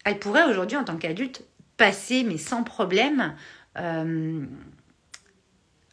elle 0.05 0.19
pourrait 0.19 0.45
aujourd'hui, 0.45 0.77
en 0.77 0.85
tant 0.85 0.97
qu'adulte, 0.97 1.45
passer, 1.77 2.25
mais 2.25 2.39
sans 2.39 2.63
problème, 2.63 3.35
euh, 3.79 4.45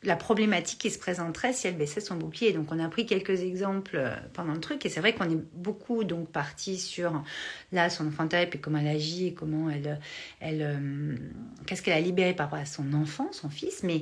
la 0.04 0.16
problématique 0.16 0.80
qui 0.80 0.92
se 0.92 1.00
présenterait 1.00 1.54
si 1.54 1.68
elle 1.68 1.76
baissait 1.76 2.02
son 2.02 2.16
bouclier. 2.16 2.54
Donc 2.54 2.72
on 2.72 2.80
a 2.80 2.88
pris 2.88 3.06
quelques 3.06 3.42
exemples 3.42 3.98
euh, 3.98 4.16
pendant 4.34 4.54
le 4.54 4.60
truc 4.60 4.86
et 4.86 4.90
c'est 4.90 5.00
vrai 5.00 5.14
qu'on 5.14 5.30
est 5.30 5.42
beaucoup 5.54 6.04
donc 6.04 6.30
parti 6.30 6.78
sur 6.78 7.24
là 7.72 7.90
son 7.90 8.08
enfant 8.08 8.28
type 8.28 8.56
et 8.56 8.60
comment 8.60 8.78
elle 8.78 8.88
agit 8.88 9.28
et 9.28 9.34
comment 9.34 9.70
elle, 9.70 10.00
elle 10.40 10.62
euh, 10.62 11.16
qu'est-ce 11.66 11.82
qu'elle 11.82 11.98
a 11.98 12.02
libéré 12.02 12.34
par 12.34 12.48
rapport 12.48 12.60
à 12.60 12.66
son 12.66 12.94
enfant, 12.94 13.30
son 13.32 13.50
fils, 13.50 13.84
mais 13.84 14.02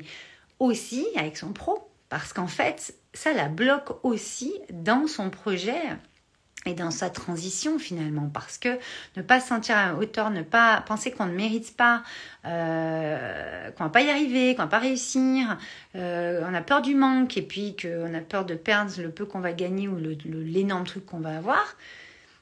aussi 0.60 1.06
avec 1.16 1.38
son 1.38 1.54
pro 1.54 1.90
parce 2.10 2.34
qu'en 2.34 2.48
fait 2.48 2.96
ça 3.14 3.34
la 3.34 3.48
bloque 3.48 4.04
aussi 4.04 4.54
dans 4.72 5.08
son 5.08 5.30
projet 5.30 5.82
et 6.66 6.74
dans 6.74 6.92
sa 6.92 7.10
transition 7.10 7.78
finalement 7.78 8.30
parce 8.34 8.58
que 8.58 8.80
ne 9.18 9.22
pas 9.22 9.40
se 9.40 9.48
sentir 9.48 9.78
à 9.78 9.96
hauteur, 9.96 10.32
ne 10.32 10.42
pas 10.42 10.82
penser 10.82 11.12
qu'on 11.12 11.28
ne 11.28 11.36
mérite 11.36 11.78
pas, 11.78 12.04
euh, 12.46 13.70
qu'on 13.72 13.84
va 13.84 13.90
pas 13.90 14.02
y 14.02 14.10
arriver, 14.10 14.56
qu'on 14.56 14.64
va 14.64 14.68
pas 14.68 14.80
réussir, 14.80 15.58
euh, 15.96 16.44
on 16.50 16.54
a 16.54 16.62
peur 16.62 16.82
du 16.82 16.96
manque 16.96 17.38
et 17.38 17.44
puis 17.44 17.76
qu'on 17.80 18.14
a 18.14 18.20
peur 18.20 18.46
de 18.46 18.56
perdre 18.56 18.92
le 19.00 19.12
peu 19.12 19.26
qu'on 19.26 19.42
va 19.42 19.54
gagner 19.54 19.88
ou 19.88 19.98
l'énorme 20.26 20.86
truc 20.86 21.06
qu'on 21.06 21.20
va 21.20 21.38
avoir, 21.38 21.76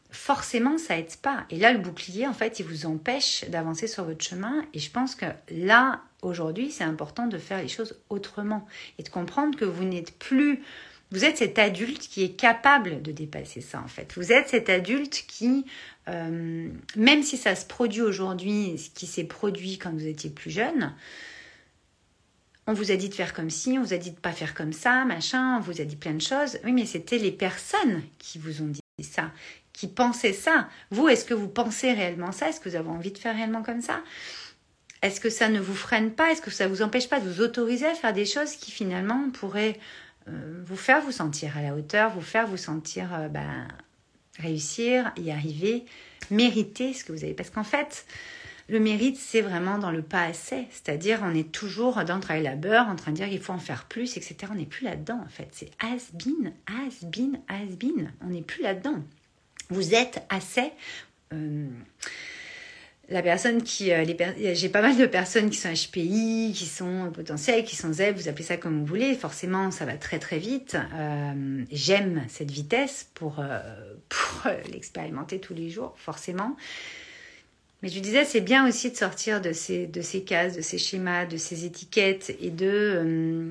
forcément 0.10 0.78
ça 0.78 0.98
aide 0.98 1.16
pas. 1.18 1.44
Et 1.50 1.58
là 1.58 1.74
le 1.74 1.80
bouclier 1.80 2.26
en 2.26 2.34
fait 2.34 2.60
il 2.60 2.66
vous 2.66 2.86
empêche 2.86 3.44
d'avancer 3.50 3.88
sur 3.88 4.06
votre 4.06 4.24
chemin 4.24 4.64
et 4.74 4.80
je 4.80 4.90
pense 4.90 5.16
que 5.16 5.26
là 5.52 6.00
aujourd'hui 6.22 6.72
c'est 6.72 6.86
important 6.86 7.28
de 7.28 7.38
faire 7.38 7.62
les 7.62 7.68
choses 7.68 8.00
autrement 8.10 8.66
et 9.00 9.04
de 9.04 9.10
comprendre 9.10 9.58
que 9.58 9.66
vous 9.66 9.84
n'êtes 9.84 10.18
plus 10.18 10.64
vous 11.14 11.24
êtes 11.24 11.38
cet 11.38 11.60
adulte 11.60 12.08
qui 12.08 12.24
est 12.24 12.36
capable 12.36 13.02
de 13.04 13.12
dépasser 13.12 13.62
ça 13.62 13.80
en 13.80 13.88
fait. 13.88 14.14
Vous 14.18 14.32
êtes 14.32 14.50
cet 14.50 14.70
adulte 14.70 15.26
qui, 15.28 15.66
euh, 16.10 16.68
même 16.96 17.22
si 17.22 17.38
ça 17.38 17.56
se 17.56 17.68
produit 17.68 18.02
aujourd'hui, 18.02 18.80
ce 18.80 18.90
qui 18.90 19.06
s'est 19.06 19.24
produit 19.24 19.78
quand 19.78 19.92
vous 19.92 20.08
étiez 20.08 20.32
plus 20.32 20.50
jeune, 20.50 20.92
on 22.66 22.74
vous 22.74 22.92
a 22.92 22.96
dit 22.96 23.10
de 23.10 23.14
faire 23.14 23.34
comme 23.34 23.52
ci, 23.52 23.78
on 23.78 23.84
vous 23.84 23.94
a 23.94 23.98
dit 23.98 24.10
de 24.10 24.20
pas 24.20 24.32
faire 24.32 24.56
comme 24.56 24.74
ça, 24.74 25.06
machin, 25.06 25.58
on 25.58 25.60
vous 25.60 25.82
a 25.82 25.84
dit 25.84 25.98
plein 25.98 26.14
de 26.14 26.22
choses. 26.22 26.58
Oui, 26.64 26.72
mais 26.72 26.86
c'était 26.86 27.20
les 27.20 27.32
personnes 27.32 28.02
qui 28.18 28.40
vous 28.40 28.64
ont 28.64 28.68
dit 28.68 28.82
ça. 29.04 29.32
qui 29.72 29.88
pensez 29.88 30.34
ça. 30.34 30.68
Vous, 30.90 31.10
est-ce 31.10 31.26
que 31.26 31.34
vous 31.34 31.48
pensez 31.48 31.92
réellement 31.92 32.32
ça? 32.32 32.50
Est-ce 32.50 32.60
que 32.60 32.70
vous 32.70 32.76
avez 32.76 32.90
envie 32.90 33.12
de 33.12 33.18
faire 33.20 33.36
réellement 33.36 33.62
comme 33.62 33.82
ça? 33.82 34.02
Est-ce 35.04 35.20
que 35.20 35.30
ça 35.30 35.50
ne 35.50 35.60
vous 35.60 35.76
freine 35.76 36.12
pas? 36.12 36.32
Est-ce 36.32 36.42
que 36.42 36.50
ça 36.50 36.68
vous 36.68 36.82
empêche 36.82 37.10
pas 37.10 37.20
de 37.20 37.30
vous 37.30 37.42
autoriser 37.42 37.86
à 37.86 37.94
faire 37.94 38.14
des 38.14 38.26
choses 38.26 38.56
qui 38.56 38.72
finalement 38.72 39.30
pourraient 39.32 39.78
vous 40.28 40.76
faire 40.76 41.02
vous 41.02 41.12
sentir 41.12 41.58
à 41.58 41.62
la 41.62 41.76
hauteur, 41.76 42.12
vous 42.12 42.22
faire 42.22 42.48
vous 42.48 42.58
sentir 42.58 43.14
euh, 43.14 43.28
ben, 43.28 43.68
réussir, 44.40 45.12
y 45.18 45.32
arriver, 45.32 45.86
mériter 46.32 46.94
ce 46.94 47.04
que 47.04 47.12
vous 47.12 47.24
avez 47.24 47.34
Parce 47.34 47.50
qu'en 47.50 47.64
fait, 47.64 48.06
le 48.70 48.80
mérite, 48.80 49.18
c'est 49.18 49.42
vraiment 49.42 49.78
dans 49.78 49.92
le 49.92 50.02
pas 50.02 50.24
assez. 50.24 50.66
C'est-à-dire, 50.72 51.20
on 51.24 51.36
est 51.36 51.52
toujours 51.52 52.04
dans 52.06 52.16
le 52.16 52.22
travail 52.22 52.44
labeur, 52.44 52.88
en 52.88 52.96
train 52.96 53.12
de 53.12 53.18
dire 53.18 53.28
qu'il 53.28 53.42
faut 53.42 53.54
en 53.54 53.60
faire 53.60 53.86
plus, 53.86 54.16
etc. 54.18 54.36
On 54.52 54.56
n'est 54.56 54.66
plus 54.66 54.86
là-dedans, 54.86 55.22
en 55.24 55.30
fait. 55.30 55.50
C'est 55.52 55.72
has-been, 55.80 56.54
has-been, 56.68 57.40
has-been. 57.50 58.12
On 58.22 58.28
n'est 58.28 58.42
plus 58.42 58.64
là-dedans. 58.64 59.04
Vous 59.70 59.94
êtes 59.94 60.26
assez. 60.30 60.72
Euh, 61.34 61.68
la 63.10 63.22
personne 63.22 63.64
qui. 63.64 63.92
Euh, 63.92 64.06
j'ai 64.54 64.70
pas 64.70 64.82
mal 64.82 64.98
de 64.98 65.06
personnes 65.06 65.50
qui 65.50 65.58
sont 65.58 65.70
HPI, 65.70 66.54
qui 66.56 66.66
sont 66.66 67.12
potentielles, 67.14 67.64
qui 67.64 67.76
sont 67.76 67.92
Z, 67.94 68.14
vous 68.16 68.28
appelez 68.28 68.46
ça 68.46 68.58
comme 68.58 68.80
vous 68.80 68.86
voulez. 68.86 69.16
Forcément, 69.16 69.72
ça 69.72 69.86
va 69.86 69.98
très 69.98 70.20
très 70.20 70.40
vite. 70.40 70.78
Euh, 70.96 71.64
j'aime 71.72 72.24
cette 72.30 72.52
vitesse 72.52 73.10
pour, 73.14 73.44
pour 74.10 74.52
l'expérimenter 74.72 75.40
tous 75.40 75.54
les 75.54 75.70
jours, 75.70 75.94
forcément. 75.98 76.56
Mais 77.84 77.90
je 77.90 78.00
disais, 78.00 78.24
c'est 78.24 78.40
bien 78.40 78.66
aussi 78.66 78.92
de 78.92 78.96
sortir 78.96 79.42
de 79.42 79.52
ces, 79.52 79.88
de 79.88 80.02
ces 80.02 80.24
cases, 80.24 80.56
de 80.56 80.62
ces 80.62 80.78
schémas, 80.78 81.26
de 81.26 81.36
ces 81.36 81.66
étiquettes 81.66 82.34
et 82.40 82.50
de 82.50 82.66
euh, 82.66 83.50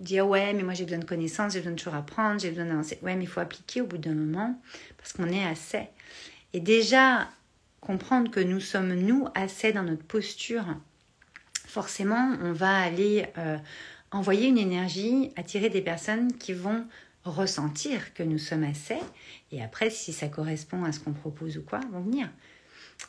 dire 0.00 0.26
ouais, 0.26 0.52
mais 0.54 0.64
moi 0.64 0.74
j'ai 0.74 0.82
besoin 0.82 0.98
de 0.98 1.04
connaissances, 1.04 1.52
j'ai 1.52 1.60
besoin 1.60 1.72
de 1.72 1.76
toujours 1.76 1.94
apprendre, 1.94 2.40
j'ai 2.40 2.50
besoin 2.50 2.64
d'avancer. 2.64 2.98
Ouais, 3.00 3.14
mais 3.14 3.22
il 3.22 3.28
faut 3.28 3.38
appliquer 3.38 3.80
au 3.80 3.86
bout 3.86 3.96
d'un 3.96 4.14
moment 4.14 4.60
parce 4.96 5.12
qu'on 5.12 5.28
est 5.28 5.44
assez. 5.44 5.84
Et 6.52 6.58
déjà, 6.58 7.28
comprendre 7.80 8.30
que 8.30 8.40
nous 8.40 8.60
sommes 8.60 8.94
nous 8.94 9.28
assez 9.34 9.72
dans 9.72 9.82
notre 9.82 10.04
posture, 10.04 10.64
forcément, 11.66 12.36
on 12.42 12.52
va 12.52 12.76
aller 12.78 13.26
euh, 13.38 13.58
envoyer 14.10 14.48
une 14.48 14.58
énergie, 14.58 15.32
attirer 15.36 15.68
des 15.70 15.82
personnes 15.82 16.32
qui 16.36 16.52
vont 16.52 16.86
ressentir 17.24 18.14
que 18.14 18.22
nous 18.22 18.38
sommes 18.38 18.64
assez. 18.64 18.98
Et 19.52 19.62
après, 19.62 19.90
si 19.90 20.12
ça 20.12 20.28
correspond 20.28 20.84
à 20.84 20.92
ce 20.92 21.00
qu'on 21.00 21.12
propose 21.12 21.58
ou 21.58 21.62
quoi, 21.62 21.80
vont 21.92 22.00
venir. 22.00 22.28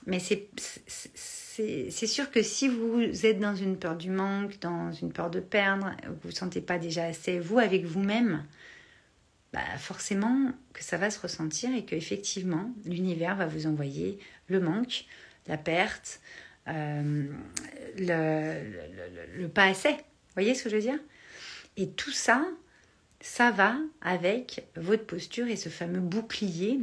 Mais 0.06 0.20
c'est 0.20 2.08
sûr 2.08 2.30
que 2.32 2.44
si 2.44 2.68
vous 2.68 3.26
êtes 3.26 3.40
dans 3.40 3.56
une 3.56 3.78
peur 3.78 3.98
du 3.98 4.10
manque, 4.10 4.60
dans 4.60 4.92
une 4.92 5.12
peur 5.12 5.30
de 5.30 5.40
perdre, 5.40 5.92
vous 6.04 6.14
ne 6.14 6.20
vous 6.24 6.32
sentez 6.32 6.62
pas 6.62 6.78
déjà 6.78 7.06
assez 7.06 7.40
vous 7.40 7.60
avec 7.60 7.86
vous-même, 7.86 8.46
bah 9.54 9.78
forcément 9.78 10.52
que 10.74 10.84
ça 10.84 10.98
va 10.98 11.10
se 11.10 11.20
ressentir 11.20 11.74
et 11.76 11.84
qu'effectivement, 11.84 12.72
l'univers 12.86 13.36
va 13.36 13.48
vous 13.48 13.66
envoyer 13.66 14.20
le 14.48 14.60
manque, 14.60 15.06
la 15.48 15.58
perte, 15.58 16.22
euh, 16.68 17.24
le, 17.98 19.48
pas 19.48 19.66
assez. 19.66 19.92
Vous 19.92 20.36
voyez 20.36 20.54
ce 20.54 20.64
que 20.64 20.70
je 20.70 20.76
veux 20.76 20.82
dire? 20.82 21.00
Et 21.78 21.90
tout 21.90 22.12
ça, 22.12 22.46
ça 23.22 23.52
va 23.52 23.76
avec 24.02 24.68
votre 24.76 25.06
posture 25.06 25.48
et 25.48 25.56
ce 25.56 25.70
fameux 25.70 26.00
bouclier. 26.00 26.80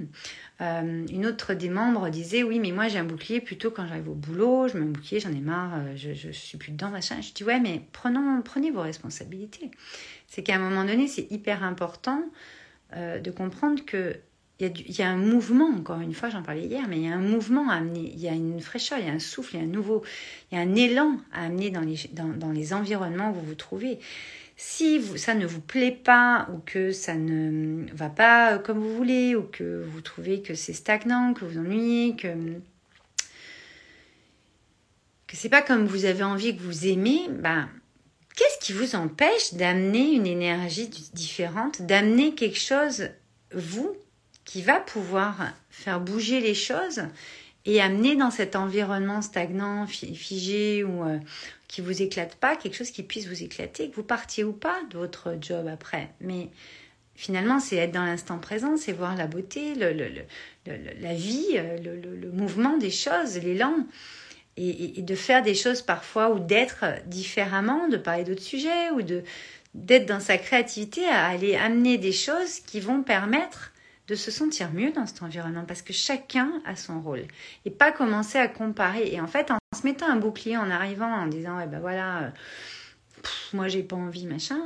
Euh, 0.61 1.07
une 1.11 1.27
autre 1.27 1.55
des 1.55 1.69
membres 1.69 2.09
disait 2.09 2.43
oui 2.43 2.59
mais 2.59 2.73
moi 2.73 2.89
j'ai 2.89 2.99
un 2.99 3.05
bouclier 3.05 3.41
plutôt 3.41 3.71
quand 3.71 3.87
j'arrive 3.87 4.09
au 4.09 4.15
boulot, 4.15 4.69
je 4.69 4.77
mets 4.77 4.85
un 4.85 4.91
bouclier, 4.91 5.21
j'en 5.21 5.33
ai 5.33 5.41
marre, 5.41 5.75
euh, 5.77 5.97
je, 5.97 6.13
je, 6.13 6.31
suis 6.31 6.59
plus 6.59 6.73
dedans, 6.73 6.91
machin. 6.91 7.21
Je 7.21 7.33
dis 7.33 7.45
ouais 7.45 7.61
mais 7.61 7.83
prenez 7.93 8.71
vos 8.71 8.83
responsabilités. 8.83 9.71
C'est 10.27 10.43
qu'à 10.43 10.57
un 10.57 10.59
moment 10.59 10.85
donné 10.85 11.09
c'est 11.09 11.31
hyper 11.31 11.63
important 11.63 12.23
euh, 12.95 13.19
de 13.19 13.31
comprendre 13.31 13.85
que 13.85 14.17
il 14.59 14.99
y, 14.99 15.03
a 15.03 15.11
un 15.11 15.19
mouvement, 15.19 15.69
encore 15.69 16.01
une 16.01 16.15
fois, 16.15 16.31
j'en 16.31 16.43
parlais 16.43 16.65
hier, 16.65 16.87
mais 16.89 16.97
il 16.97 17.05
y 17.05 17.13
a 17.13 17.15
un 17.15 17.21
mouvement 17.21 17.69
à 17.69 17.75
amener, 17.75 18.11
il 18.15 18.19
y 18.19 18.27
a 18.27 18.33
une 18.33 18.61
fraîcheur, 18.61 18.99
il 18.99 19.07
y 19.07 19.11
a 19.11 19.13
un 19.13 19.19
souffle, 19.19 19.57
il 19.57 19.59
y 19.59 19.61
a 19.61 19.65
un 19.65 19.71
nouveau, 19.71 20.03
il 20.51 20.57
y 20.57 20.59
a 20.59 20.63
un 20.63 20.75
élan 20.75 21.19
à 21.35 21.45
amener 21.45 21.69
dans 21.69 21.83
les, 21.83 21.99
dans, 22.13 22.29
dans 22.29 22.53
les 22.53 22.73
environnements 22.73 23.33
où 23.33 23.35
vous 23.35 23.45
vous 23.45 23.55
trouvez. 23.55 23.99
Si 24.57 25.03
ça 25.19 25.35
ne 25.35 25.45
vous 25.45 25.61
plaît 25.61 25.91
pas 25.91 26.49
ou 26.55 26.59
que 26.65 26.91
ça 26.91 27.15
ne 27.15 27.85
va 27.93 28.09
pas 28.09 28.59
comme 28.59 28.79
vous 28.79 28.97
voulez 28.97 29.37
ou 29.37 29.43
que 29.43 29.85
vous 29.85 30.01
trouvez 30.01 30.41
que 30.41 30.55
c'est 30.55 30.73
stagnant, 30.73 31.35
que 31.35 31.45
vous 31.45 31.59
ennuyez, 31.59 32.17
que 32.17 32.29
que 35.27 35.37
c'est 35.37 35.51
pas 35.51 35.61
comme 35.61 35.85
vous 35.85 36.07
avez 36.07 36.23
envie 36.23 36.57
que 36.57 36.63
vous 36.63 36.87
aimez, 36.87 37.29
ben 37.29 37.69
qu'est-ce 38.37 38.59
qui 38.65 38.73
vous 38.73 38.95
empêche 38.95 39.55
d'amener 39.55 40.13
une 40.13 40.27
énergie 40.27 40.89
différente, 41.15 41.83
d'amener 41.83 42.35
quelque 42.35 42.59
chose 42.59 43.09
vous 43.53 43.97
qui 44.45 44.63
va 44.63 44.79
pouvoir 44.79 45.53
faire 45.71 46.01
bouger 46.01 46.41
les 46.41 46.55
choses 46.55 47.03
et 47.65 47.81
amener 47.81 48.15
dans 48.15 48.31
cet 48.31 48.55
environnement 48.55 49.23
stagnant, 49.23 49.87
figé 49.89 50.85
ou, 50.85 51.03
euh, 51.03 51.19
qui 51.67 51.81
vous 51.81 52.01
éclate 52.01 52.37
pas, 52.37 52.55
quelque 52.55 52.77
chose 52.77 52.93
qui 52.93 53.03
puisse 53.03 53.27
vous 53.27 53.43
éclater, 53.43 53.91
que 53.91 53.97
vous 53.97 54.05
partiez 54.05 54.45
ou 54.45 54.53
pas 54.53 54.79
de 54.91 54.99
votre 54.99 55.37
job 55.41 55.67
après? 55.67 56.11
Mais 56.21 56.49
finalement, 57.17 57.59
c'est 57.59 57.77
être 57.77 57.93
dans 57.93 58.05
l'instant 58.05 58.39
présent, 58.39 58.77
c'est 58.77 58.93
voir 58.93 59.17
la 59.17 59.27
beauté, 59.27 59.75
la 59.75 61.15
vie, 61.15 61.55
euh, 61.57 61.99
le, 61.99 62.31
mouvement 62.31 62.77
des 62.77 62.93
choses, 62.93 63.37
l'élan. 63.39 63.75
Et, 64.59 65.03
de 65.03 65.15
faire 65.15 65.43
des 65.43 65.55
choses 65.55 65.83
parfois 65.83 66.31
ou 66.31 66.39
d'être 66.39 66.85
différemment, 67.07 67.89
de 67.89 67.99
parler 67.99 68.25
d'autres 68.25 68.43
sujets 68.43 68.91
ou 68.95 69.03
de 69.03 69.23
d'être 69.75 70.07
dans 70.07 70.21
sa 70.21 70.39
créativité 70.39 71.07
à 71.07 71.27
aller 71.27 71.55
amener 71.55 71.99
des 71.99 72.13
choses 72.13 72.61
qui 72.61 72.81
vont 72.81 73.03
permettre 73.03 73.73
de 74.09 74.15
se 74.15 74.31
sentir 74.31 74.73
mieux 74.73 74.91
dans 74.93 75.07
cet 75.07 75.23
environnement 75.23 75.65
parce 75.67 75.83
que 75.83 75.93
chacun 75.93 76.63
a 76.65 76.77
son 76.77 77.01
rôle 77.03 77.25
et 77.65 77.71
pas 77.71 77.93
commencer 77.93 78.39
à 78.39 78.49
comparer. 78.49 79.13
Et 79.13 79.21
en 79.21 79.27
fait, 79.27 79.51
en 79.51 79.59
se 79.77 79.87
mettant 79.87 80.07
un 80.07 80.17
bouclier 80.17 80.57
en 80.57 80.71
arrivant 80.71 81.13
en 81.13 81.27
disant, 81.27 81.59
ouais 81.59 81.67
ben 81.67 81.81
voilà, 81.81 82.23
euh, 82.23 82.31
moi 83.53 83.69
j'ai 83.69 83.83
pas 83.83 83.97
envie, 83.97 84.27
machin, 84.27 84.61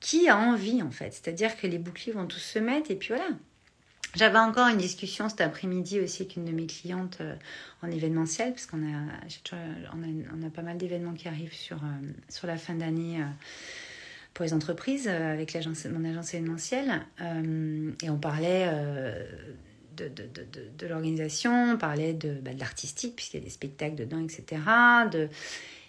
qui 0.00 0.28
a 0.28 0.36
envie 0.36 0.82
en 0.82 0.90
fait? 0.90 1.12
C'est-à-dire 1.12 1.56
que 1.56 1.66
les 1.66 1.78
boucliers 1.78 2.12
vont 2.12 2.26
tous 2.26 2.40
se 2.40 2.58
mettre 2.58 2.90
et 2.90 2.96
puis 2.96 3.08
voilà. 3.08 3.28
J'avais 4.16 4.38
encore 4.38 4.68
une 4.68 4.78
discussion 4.78 5.28
cet 5.28 5.40
après-midi 5.40 6.00
aussi 6.00 6.22
avec 6.22 6.36
une 6.36 6.44
de 6.44 6.52
mes 6.52 6.66
clientes 6.66 7.18
euh, 7.20 7.34
en 7.82 7.90
événementiel, 7.90 8.52
parce 8.52 8.66
qu'on 8.66 8.82
a, 8.82 9.02
on 9.94 10.46
a, 10.46 10.50
pas 10.50 10.62
mal 10.62 10.78
d'événements 10.78 11.14
qui 11.14 11.28
arrivent 11.28 11.54
sur, 11.54 11.76
euh, 11.76 12.12
sur 12.28 12.46
la 12.46 12.56
fin 12.56 12.74
d'année 12.74 13.24
pour 14.34 14.44
les 14.44 14.54
entreprises 14.54 15.08
euh, 15.08 15.32
avec 15.32 15.54
mon 15.54 16.04
agence 16.04 16.34
événementielle. 16.34 17.02
Euh, 17.20 17.90
et 18.02 18.10
on 18.10 18.18
parlait 18.18 18.66
euh, 18.68 19.24
de, 19.96 20.08
de, 20.08 20.28
de, 20.78 20.86
l'organisation, 20.86 21.72
on 21.74 21.76
parlait 21.76 22.14
de, 22.14 22.34
bah, 22.34 22.54
de 22.54 22.60
l'artistique, 22.60 23.16
puisqu'il 23.16 23.38
y 23.38 23.40
a 23.40 23.44
des 23.44 23.50
spectacles 23.50 23.96
dedans, 23.96 24.22
etc. 24.22 24.62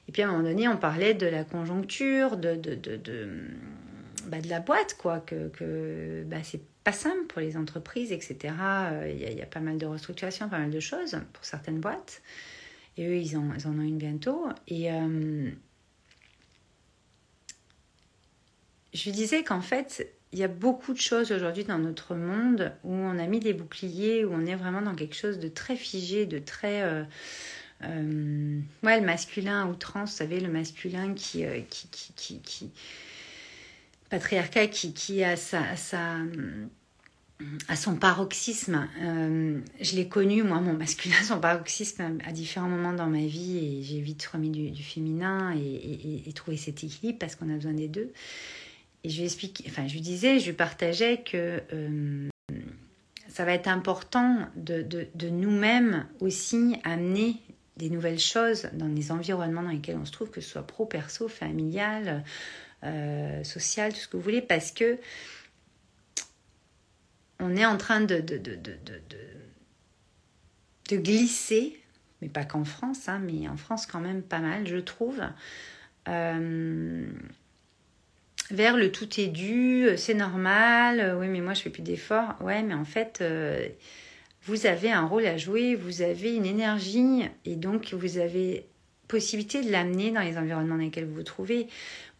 Et 0.07 0.11
puis 0.11 0.21
à 0.21 0.27
un 0.27 0.31
moment 0.31 0.43
donné, 0.43 0.67
on 0.67 0.77
parlait 0.77 1.13
de 1.13 1.27
la 1.27 1.43
conjoncture, 1.43 2.37
de, 2.37 2.55
de, 2.55 2.75
de, 2.75 3.29
bah, 4.27 4.37
la 4.49 4.59
boîte, 4.59 4.97
quoi, 4.97 5.19
que, 5.19 5.49
que 5.49 6.23
bah, 6.25 6.37
c'est 6.43 6.61
pas 6.83 6.91
simple 6.91 7.25
pour 7.27 7.41
les 7.41 7.57
entreprises, 7.57 8.11
etc. 8.11 8.38
Il 8.41 9.19
y, 9.19 9.25
a, 9.25 9.31
il 9.31 9.38
y, 9.38 9.41
a, 9.41 9.45
pas 9.45 9.59
mal 9.59 9.77
de 9.77 9.85
restructurations, 9.85 10.50
pas 10.50 10.59
mal 10.59 10.71
de 10.71 10.79
choses 10.79 11.19
pour 11.33 11.45
certaines 11.45 11.79
boîtes. 11.79 12.21
Et 12.97 13.07
eux, 13.07 13.17
ils 13.17 13.38
en, 13.38 13.53
ils 13.53 13.67
en 13.67 13.71
ont 13.71 13.81
une 13.81 13.97
bientôt. 13.97 14.47
Et, 14.67 14.89
je 18.93 19.09
disais 19.09 19.43
qu'en 19.43 19.61
fait, 19.61 20.13
il 20.33 20.39
y 20.39 20.43
a 20.43 20.47
beaucoup 20.47 20.93
de 20.93 21.00
choses 21.00 21.31
aujourd'hui 21.31 21.63
dans 21.63 21.79
notre 21.79 22.15
monde 22.15 22.73
où 22.83 22.93
on 22.93 23.17
a 23.19 23.27
mis 23.27 23.39
des 23.39 23.53
boucliers, 23.53 24.25
où 24.25 24.33
on 24.33 24.45
est 24.45 24.55
vraiment 24.55 24.81
dans 24.81 24.95
quelque 24.95 25.15
chose 25.15 25.39
de 25.39 25.47
très 25.47 25.75
figé, 25.75 26.25
de 26.25 26.39
très... 26.39 26.81
Euh, 26.81 27.03
euh, 27.83 28.59
ouais, 28.83 29.00
le 29.00 29.05
masculin 29.05 29.67
outrance, 29.67 30.11
vous 30.11 30.17
savez, 30.17 30.39
le 30.39 30.50
masculin. 30.50 31.11
Euh, 31.35 31.61
qui, 31.69 31.89
qui, 32.15 32.39
qui 32.41 32.71
patriarcat 34.11 34.67
qui, 34.67 35.23
a 35.23 35.35
son 35.37 35.57
paroxysme. 37.95 38.87
je 38.99 39.95
l'ai 39.95 40.07
connu, 40.07 40.43
moi, 40.43 40.59
mon 40.59 40.73
masculin, 40.73 41.15
son 41.23 41.39
paroxysme 41.39 42.19
à 42.25 42.31
différents 42.31 42.69
moments 42.69 42.93
dans 42.93 43.07
ma 43.07 43.25
vie 43.25 43.57
et 43.57 43.83
j'ai 43.83 44.01
vite 44.01 44.25
remis 44.25 44.49
du, 44.49 44.83
féminin 44.83 45.55
et, 45.55 46.31
trouvé 46.33 46.57
cet 46.57 46.83
équilibre 46.83 47.19
parce 47.19 47.35
qu'on 47.35 47.49
a 47.49 47.55
besoin 47.55 47.73
des 47.73 47.87
deux 47.87 48.11
et 49.03 49.09
je 49.09 49.17
lui 49.17 49.25
explique, 49.25 49.63
enfin, 49.67 49.87
je 49.87 49.93
lui 49.93 50.01
disais, 50.01 50.39
je 50.39 50.47
lui 50.47 50.53
partageais 50.53 51.23
que 51.23 51.61
euh, 51.73 52.29
ça 53.27 53.45
va 53.45 53.53
être 53.53 53.67
important 53.67 54.47
de 54.55 55.29
nous-mêmes 55.29 56.05
aussi 56.19 56.75
amener 56.83 57.37
des 57.77 57.89
nouvelles 57.89 58.19
choses 58.19 58.67
dans 58.73 58.87
les 58.87 59.11
environnements 59.11 59.63
dans 59.63 59.69
lesquels 59.69 59.97
on 59.97 60.05
se 60.05 60.11
trouve, 60.11 60.29
que 60.29 60.41
ce 60.41 60.49
soit 60.49 60.67
pro, 60.67 60.85
perso, 60.85 61.27
familial, 61.27 62.23
euh, 62.83 63.43
social, 63.43 63.93
tout 63.93 64.00
ce 64.00 64.07
que 64.07 64.17
vous 64.17 64.23
voulez, 64.23 64.41
parce 64.41 64.71
que 64.71 64.97
on 67.39 67.55
est 67.55 67.65
en 67.65 67.77
train 67.77 68.01
de, 68.01 68.19
de, 68.19 68.38
de, 68.38 68.57
de, 70.89 70.97
glisser, 70.97 71.79
mais 72.21 72.29
pas 72.29 72.43
qu'en 72.43 72.65
France, 72.65 73.07
hein, 73.07 73.19
mais 73.19 73.47
en 73.47 73.57
France 73.57 73.85
quand 73.85 74.01
même 74.01 74.21
pas 74.21 74.39
mal, 74.39 74.67
je 74.67 74.77
trouve. 74.77 75.21
Euh, 76.07 77.07
vers 78.51 78.77
le 78.77 78.91
tout 78.91 79.19
est 79.19 79.27
dû, 79.27 79.88
c'est 79.95 80.13
normal, 80.13 81.15
oui 81.19 81.27
mais 81.27 81.39
moi 81.41 81.53
je 81.53 81.61
fais 81.61 81.69
plus 81.69 81.83
d'efforts. 81.83 82.35
Ouais 82.41 82.61
mais 82.61 82.73
en 82.73 82.85
fait 82.85 83.23
vous 84.43 84.65
avez 84.65 84.91
un 84.91 85.05
rôle 85.05 85.25
à 85.25 85.38
jouer, 85.38 85.75
vous 85.75 86.01
avez 86.01 86.35
une 86.35 86.45
énergie 86.45 87.23
et 87.45 87.55
donc 87.55 87.93
vous 87.93 88.17
avez 88.17 88.65
possibilité 89.11 89.61
de 89.61 89.69
l'amener 89.69 90.11
dans 90.11 90.21
les 90.21 90.37
environnements 90.37 90.75
dans 90.75 90.81
lesquels 90.81 91.05
vous 91.05 91.15
vous 91.15 91.23
trouvez. 91.23 91.67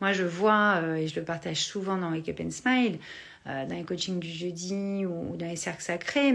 Moi, 0.01 0.12
je 0.12 0.24
vois, 0.24 0.81
euh, 0.83 0.95
et 0.95 1.07
je 1.07 1.19
le 1.19 1.25
partage 1.25 1.63
souvent 1.63 1.98
dans 1.98 2.12
Wake 2.12 2.27
Up 2.29 2.41
and 2.41 2.51
Smile, 2.51 3.00
euh, 3.48 3.65
dans 3.65 3.75
les 3.75 3.83
coachings 3.83 4.19
du 4.19 4.29
jeudi 4.29 5.05
ou, 5.05 5.38
dans 5.38 5.48
les 5.48 5.55
cercles 5.55 5.81
sacrés, 5.81 6.33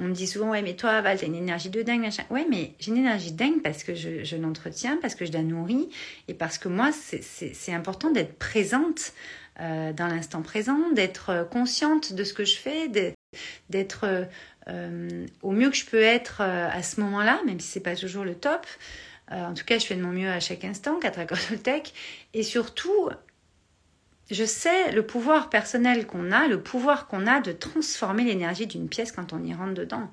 on 0.00 0.04
me 0.04 0.12
dit 0.14 0.28
souvent, 0.28 0.50
ouais, 0.50 0.62
mais 0.62 0.76
toi, 0.76 1.00
Val, 1.00 1.18
t'as 1.18 1.26
une 1.26 1.34
énergie 1.34 1.70
de 1.70 1.82
dingue, 1.82 2.02
machin. 2.02 2.22
Ouais, 2.30 2.46
mais 2.48 2.74
j'ai 2.78 2.92
une 2.92 2.98
énergie 2.98 3.32
dingue 3.32 3.62
parce 3.62 3.82
que 3.82 3.96
je, 3.96 4.36
l'entretiens, 4.36 4.96
parce 5.02 5.16
que 5.16 5.26
je 5.26 5.32
la 5.32 5.42
nourris, 5.42 5.88
et 6.28 6.34
parce 6.34 6.56
que 6.56 6.68
moi, 6.68 6.92
c'est 6.92 7.72
important 7.72 8.12
d'être 8.12 8.38
présente 8.38 9.12
euh, 9.58 9.92
dans 9.92 10.06
l'instant 10.06 10.42
présent, 10.42 10.78
d'être 10.94 11.48
consciente 11.50 12.12
de 12.12 12.22
ce 12.22 12.32
que 12.32 12.44
je 12.44 12.56
fais, 12.56 12.88
d'être 13.70 14.06
au 15.42 15.50
mieux 15.50 15.70
que 15.70 15.76
je 15.76 15.84
peux 15.84 16.00
être 16.00 16.42
à 16.42 16.82
ce 16.84 17.00
moment-là, 17.00 17.40
même 17.44 17.58
si 17.58 17.66
c'est 17.66 17.80
pas 17.80 17.96
toujours 17.96 18.24
le 18.24 18.36
top. 18.36 18.64
Euh, 19.32 19.44
en 19.46 19.54
tout 19.54 19.64
cas, 19.64 19.78
je 19.78 19.86
fais 19.86 19.94
de 19.94 20.02
mon 20.02 20.12
mieux 20.12 20.30
à 20.30 20.40
chaque 20.40 20.64
instant, 20.64 20.98
4 20.98 21.18
accords 21.18 21.38
Tech. 21.62 21.92
Et 22.34 22.42
surtout, 22.42 23.10
je 24.30 24.44
sais 24.44 24.92
le 24.92 25.04
pouvoir 25.04 25.50
personnel 25.50 26.06
qu'on 26.06 26.32
a, 26.32 26.48
le 26.48 26.60
pouvoir 26.60 27.06
qu'on 27.06 27.26
a 27.26 27.40
de 27.40 27.52
transformer 27.52 28.24
l'énergie 28.24 28.66
d'une 28.66 28.88
pièce 28.88 29.12
quand 29.12 29.32
on 29.32 29.42
y 29.42 29.54
rentre 29.54 29.74
dedans. 29.74 30.10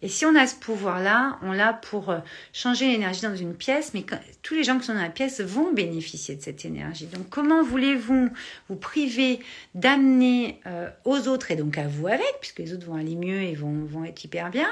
Et 0.00 0.08
si 0.08 0.24
on 0.24 0.36
a 0.36 0.46
ce 0.46 0.54
pouvoir-là, 0.54 1.38
on 1.42 1.50
l'a 1.50 1.72
pour 1.72 2.10
euh, 2.10 2.18
changer 2.52 2.86
l'énergie 2.86 3.22
dans 3.22 3.34
une 3.34 3.54
pièce, 3.54 3.94
mais 3.94 4.06
tous 4.42 4.54
les 4.54 4.62
gens 4.62 4.78
qui 4.78 4.86
sont 4.86 4.94
dans 4.94 5.02
la 5.02 5.08
pièce 5.08 5.40
vont 5.40 5.72
bénéficier 5.72 6.36
de 6.36 6.40
cette 6.42 6.64
énergie. 6.64 7.06
Donc 7.06 7.28
comment 7.30 7.64
voulez-vous 7.64 8.30
vous 8.68 8.76
priver 8.76 9.40
d'amener 9.74 10.60
euh, 10.66 10.88
aux 11.04 11.26
autres, 11.26 11.50
et 11.50 11.56
donc 11.56 11.78
à 11.78 11.88
vous 11.88 12.06
avec, 12.06 12.32
puisque 12.40 12.60
les 12.60 12.74
autres 12.74 12.86
vont 12.86 12.94
aller 12.94 13.16
mieux 13.16 13.42
et 13.42 13.56
vont, 13.56 13.84
vont 13.86 14.04
être 14.04 14.22
hyper 14.22 14.50
bien, 14.50 14.70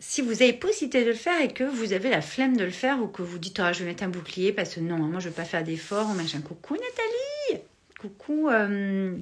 si 0.00 0.22
vous 0.22 0.42
avez 0.42 0.52
possibilité 0.52 1.02
de 1.04 1.08
le 1.08 1.14
faire 1.14 1.40
et 1.40 1.52
que 1.52 1.64
vous 1.64 1.92
avez 1.92 2.10
la 2.10 2.22
flemme 2.22 2.56
de 2.56 2.64
le 2.64 2.70
faire 2.70 3.02
ou 3.02 3.08
que 3.08 3.22
vous 3.22 3.38
dites 3.38 3.58
ah, 3.60 3.72
je 3.72 3.80
vais 3.80 3.86
mettre 3.86 4.04
un 4.04 4.08
bouclier 4.08 4.52
parce 4.52 4.74
que 4.74 4.80
non, 4.80 4.96
moi 4.98 5.20
je 5.20 5.26
ne 5.26 5.30
veux 5.30 5.36
pas 5.36 5.44
faire 5.44 5.64
d'efforts 5.64 6.08
machin. 6.14 6.40
Coucou 6.40 6.74
Nathalie 6.74 7.64
Coucou 7.98 8.48
euh, 8.48 9.16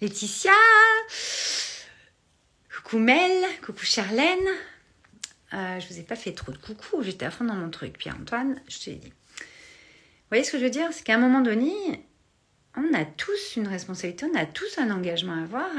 Laetitia 0.00 0.52
Coucou 2.74 2.98
Mel 2.98 3.44
Coucou 3.64 3.84
Charlène 3.84 4.48
euh, 5.54 5.78
Je 5.78 5.88
vous 5.88 6.00
ai 6.00 6.02
pas 6.02 6.16
fait 6.16 6.32
trop 6.32 6.50
de 6.50 6.58
coucou, 6.58 7.02
j'étais 7.02 7.26
à 7.26 7.30
fond 7.30 7.44
dans 7.44 7.54
mon 7.54 7.70
truc. 7.70 7.96
Pierre-Antoine, 7.96 8.60
je 8.68 8.78
t'ai 8.80 8.94
dit. 8.94 9.12
Vous 9.38 10.30
voyez 10.30 10.44
ce 10.44 10.52
que 10.52 10.58
je 10.58 10.64
veux 10.64 10.70
dire? 10.70 10.88
C'est 10.92 11.04
qu'à 11.04 11.14
un 11.14 11.18
moment 11.18 11.40
donné, 11.40 11.72
on 12.76 12.92
a 12.92 13.04
tous 13.04 13.56
une 13.56 13.68
responsabilité, 13.68 14.26
on 14.30 14.36
a 14.36 14.46
tous 14.46 14.78
un 14.78 14.90
engagement 14.90 15.34
à 15.34 15.42
avoir 15.42 15.70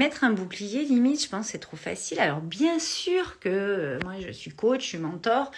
Mettre 0.00 0.24
un 0.24 0.32
bouclier, 0.32 0.86
limite, 0.86 1.22
je 1.24 1.28
pense 1.28 1.48
c'est 1.48 1.58
trop 1.58 1.76
facile. 1.76 2.20
Alors 2.20 2.40
bien 2.40 2.78
sûr 2.78 3.38
que 3.38 3.50
euh, 3.50 3.98
moi 4.02 4.14
je 4.18 4.32
suis 4.32 4.50
coach, 4.50 4.80
je 4.80 4.86
suis 4.86 4.98
mentor, 4.98 5.50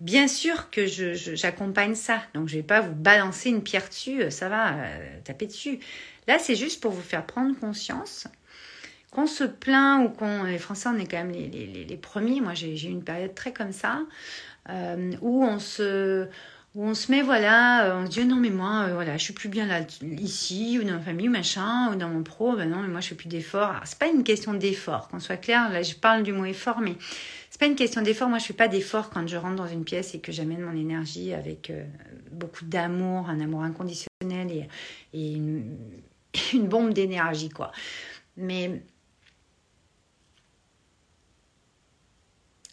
bien 0.00 0.28
sûr 0.28 0.70
que 0.70 0.86
j'accompagne 0.86 1.96
ça. 1.96 2.22
Donc 2.32 2.46
je 2.46 2.54
vais 2.54 2.62
pas 2.62 2.80
vous 2.80 2.94
balancer 2.94 3.50
une 3.50 3.60
pierre 3.60 3.88
dessus, 3.88 4.22
euh, 4.22 4.30
ça 4.30 4.48
va, 4.48 4.74
euh, 4.76 5.18
taper 5.24 5.48
dessus. 5.48 5.80
Là 6.28 6.38
c'est 6.38 6.54
juste 6.54 6.80
pour 6.80 6.92
vous 6.92 7.02
faire 7.02 7.26
prendre 7.26 7.58
conscience 7.58 8.28
qu'on 9.10 9.26
se 9.26 9.42
plaint 9.42 10.06
ou 10.06 10.10
qu'on... 10.10 10.44
Les 10.44 10.58
Français, 10.58 10.88
on 10.94 10.96
est 10.96 11.10
quand 11.10 11.16
même 11.16 11.32
les, 11.32 11.48
les, 11.48 11.96
premiers. 11.96 12.40
Moi 12.40 12.54
j'ai 12.54 12.72
eu 12.80 12.90
une 12.90 13.02
période 13.02 13.34
très 13.34 13.52
comme 13.52 13.72
ça, 13.72 14.02
où 15.22 15.44
on 15.44 15.58
se 15.58 16.28
on 16.80 16.94
se 16.94 17.10
met, 17.10 17.22
voilà, 17.22 17.86
euh, 17.86 18.02
on 18.02 18.06
se 18.06 18.10
dit, 18.10 18.24
non, 18.24 18.36
mais 18.36 18.50
moi, 18.50 18.86
euh, 18.86 18.94
voilà, 18.94 19.16
je 19.16 19.24
suis 19.24 19.32
plus 19.32 19.48
bien 19.48 19.66
là, 19.66 19.80
ici, 20.02 20.78
ou 20.80 20.84
dans 20.84 20.94
ma 20.94 21.00
famille, 21.00 21.28
machin, 21.28 21.92
ou 21.92 21.96
dans 21.96 22.08
mon 22.08 22.22
pro, 22.22 22.54
ben 22.54 22.70
non, 22.70 22.82
mais 22.82 22.88
moi, 22.88 23.00
je 23.00 23.08
fais 23.08 23.14
plus 23.14 23.28
d'efforts. 23.28 23.70
Alors, 23.70 23.82
c'est 23.84 23.98
pas 23.98 24.06
une 24.06 24.22
question 24.22 24.54
d'effort, 24.54 25.08
qu'on 25.08 25.18
soit 25.18 25.36
clair, 25.36 25.70
là, 25.70 25.82
je 25.82 25.94
parle 25.94 26.22
du 26.22 26.32
mot 26.32 26.44
effort, 26.44 26.80
mais 26.80 26.94
c'est 27.50 27.58
pas 27.58 27.66
une 27.66 27.74
question 27.74 28.02
d'effort. 28.02 28.28
Moi, 28.28 28.38
je 28.38 28.44
fais 28.44 28.52
pas 28.52 28.68
d'effort 28.68 29.10
quand 29.10 29.26
je 29.26 29.36
rentre 29.36 29.56
dans 29.56 29.66
une 29.66 29.84
pièce 29.84 30.14
et 30.14 30.20
que 30.20 30.30
j'amène 30.30 30.60
mon 30.60 30.76
énergie 30.76 31.34
avec 31.34 31.70
euh, 31.70 31.82
beaucoup 32.30 32.64
d'amour, 32.64 33.28
un 33.28 33.40
amour 33.40 33.62
inconditionnel 33.62 34.68
et, 35.12 35.32
une 36.52 36.68
bombe 36.68 36.92
d'énergie, 36.92 37.48
quoi. 37.48 37.72
Mais 38.36 38.82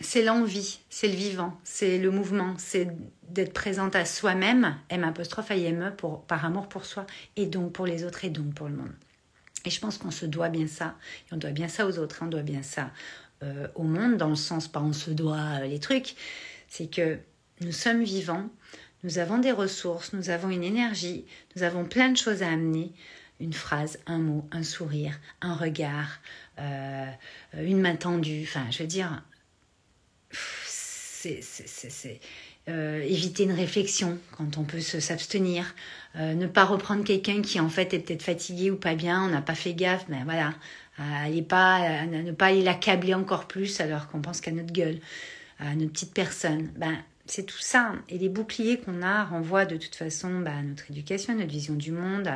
c'est 0.01 0.23
l'envie, 0.23 0.79
c'est 0.89 1.08
le 1.08 1.15
vivant, 1.15 1.58
c'est 1.63 1.97
le 1.97 2.12
mouvement, 2.12 2.55
c'est 2.58 2.89
d'être 3.29 3.53
présente 3.53 3.95
à 3.95 4.05
soi-même, 4.05 4.75
M 4.89 5.03
apostrophe 5.03 5.51
IME, 5.51 5.93
pour, 5.97 6.23
par 6.23 6.43
amour 6.45 6.67
pour 6.67 6.86
soi, 6.86 7.05
et 7.36 7.45
donc 7.45 7.71
pour 7.71 7.86
les 7.86 8.03
autres, 8.03 8.25
et 8.25 8.29
donc 8.29 8.53
pour 8.53 8.67
le 8.67 8.75
monde. 8.75 8.93
Et 9.63 9.69
je 9.69 9.79
pense 9.79 9.97
qu'on 9.97 10.12
se 10.12 10.25
doit 10.25 10.49
bien 10.49 10.67
ça, 10.67 10.95
et 11.29 11.34
on 11.34 11.38
doit 11.38 11.51
bien 11.51 11.67
ça 11.67 11.88
aux 11.88 11.97
autres, 11.97 12.19
on 12.21 12.27
doit 12.27 12.41
bien 12.41 12.62
ça 12.62 12.91
euh, 13.43 13.67
au 13.75 13.84
monde, 13.84 14.17
dans 14.17 14.29
le 14.29 14.36
sens, 14.36 14.67
pas 14.67 14.81
on 14.81 14.93
se 14.93 15.12
doit 15.12 15.62
euh, 15.62 15.67
les 15.67 15.79
trucs, 15.79 16.15
c'est 16.67 16.88
que 16.88 17.17
nous 17.62 17.71
sommes 17.71 18.03
vivants, 18.03 18.49
nous 19.03 19.17
avons 19.17 19.38
des 19.38 19.51
ressources, 19.51 20.13
nous 20.13 20.29
avons 20.29 20.49
une 20.49 20.63
énergie, 20.63 21.25
nous 21.55 21.63
avons 21.63 21.86
plein 21.86 22.10
de 22.10 22.17
choses 22.17 22.43
à 22.43 22.49
amener, 22.49 22.91
une 23.39 23.53
phrase, 23.53 23.99
un 24.08 24.19
mot, 24.19 24.47
un 24.51 24.63
sourire, 24.63 25.19
un 25.41 25.55
regard, 25.55 26.19
euh, 26.60 27.10
une 27.53 27.79
main 27.79 27.95
tendue, 27.95 28.43
enfin 28.43 28.65
je 28.71 28.79
veux 28.79 28.88
dire, 28.88 29.23
c'est 30.35 32.19
euh, 32.67 33.01
éviter 33.01 33.43
une 33.43 33.51
réflexion 33.51 34.17
quand 34.37 34.57
on 34.57 34.63
peut 34.63 34.79
s'abstenir, 34.79 35.75
euh, 36.15 36.33
ne 36.33 36.47
pas 36.47 36.65
reprendre 36.65 37.03
quelqu'un 37.03 37.41
qui 37.41 37.59
en 37.59 37.69
fait 37.69 37.93
est 37.93 37.99
peut-être 37.99 38.23
fatigué 38.23 38.71
ou 38.71 38.75
pas 38.75 38.95
bien, 38.95 39.23
on 39.23 39.29
n'a 39.29 39.41
pas 39.41 39.55
fait 39.55 39.73
gaffe, 39.73 40.05
mais 40.09 40.17
ben 40.19 40.25
voilà, 40.25 40.53
allez 41.23 41.41
pas, 41.41 42.05
ne 42.05 42.31
pas 42.31 42.47
aller 42.47 42.63
l'accabler 42.63 43.13
encore 43.13 43.47
plus 43.47 43.79
alors 43.81 44.07
qu'on 44.07 44.21
pense 44.21 44.41
qu'à 44.41 44.51
notre 44.51 44.73
gueule, 44.73 44.99
à 45.59 45.75
notre 45.75 45.91
petite 45.91 46.13
personne. 46.13 46.69
Ben, 46.77 46.97
c'est 47.27 47.45
tout 47.45 47.59
ça. 47.59 47.93
Et 48.09 48.17
les 48.17 48.29
boucliers 48.29 48.79
qu'on 48.79 49.01
a 49.01 49.25
renvoient 49.25 49.65
de 49.65 49.77
toute 49.77 49.95
façon 49.95 50.39
ben, 50.39 50.57
à 50.57 50.61
notre 50.61 50.89
éducation, 50.91 51.33
à 51.33 51.35
notre 51.35 51.51
vision 51.51 51.73
du 51.73 51.91
monde, 51.91 52.29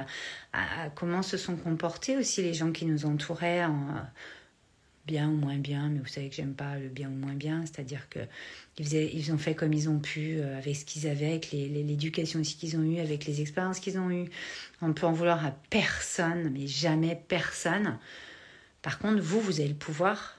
à, 0.53 0.89
comment 0.95 1.21
se 1.21 1.38
sont 1.38 1.55
comportés 1.55 2.17
aussi 2.17 2.41
les 2.41 2.53
gens 2.53 2.71
qui 2.71 2.85
nous 2.85 3.05
entouraient 3.05 3.65
en, 3.65 3.85
bien 5.10 5.28
ou 5.28 5.36
moins 5.36 5.58
bien, 5.58 5.89
mais 5.89 6.00
vous 6.00 6.08
savez 6.08 6.30
que 6.30 6.36
j'aime 6.36 6.54
pas 6.54 6.78
le 6.78 6.88
bien 6.88 7.10
ou 7.10 7.15
moins 7.15 7.34
bien, 7.34 7.65
c'est-à-dire 7.65 8.08
que 8.10 8.19
ils, 8.78 9.34
ont 9.34 9.39
fait 9.39 9.56
comme 9.56 9.74
ils 9.74 9.89
ont 9.89 9.98
pu 9.98 10.38
euh, 10.38 10.58
avec 10.58 10.76
ce 10.76 10.86
qu'ils 10.86 11.08
avaient, 11.08 11.32
avec 11.32 11.52
l'éducation 11.52 12.39
aussi 12.39 12.56
qu'ils 12.56 12.78
ont 12.78 12.84
eue, 12.84 13.00
avec 13.00 13.26
les 13.26 13.41
expériences 13.41 13.80
qu'ils 13.80 13.98
ont 13.98 14.12
eues. 14.12 14.30
On 14.84 14.93
peut 14.93 15.08
en 15.08 15.12
vouloir 15.12 15.43
à 15.43 15.52
personne, 15.72 16.52
mais 16.54 16.67
jamais 16.67 17.19
personne. 17.28 17.98
Par 18.84 19.00
contre, 19.00 19.19
vous, 19.19 19.41
vous 19.41 19.60
avez 19.60 19.69
le 19.69 19.76
pouvoir 19.76 20.38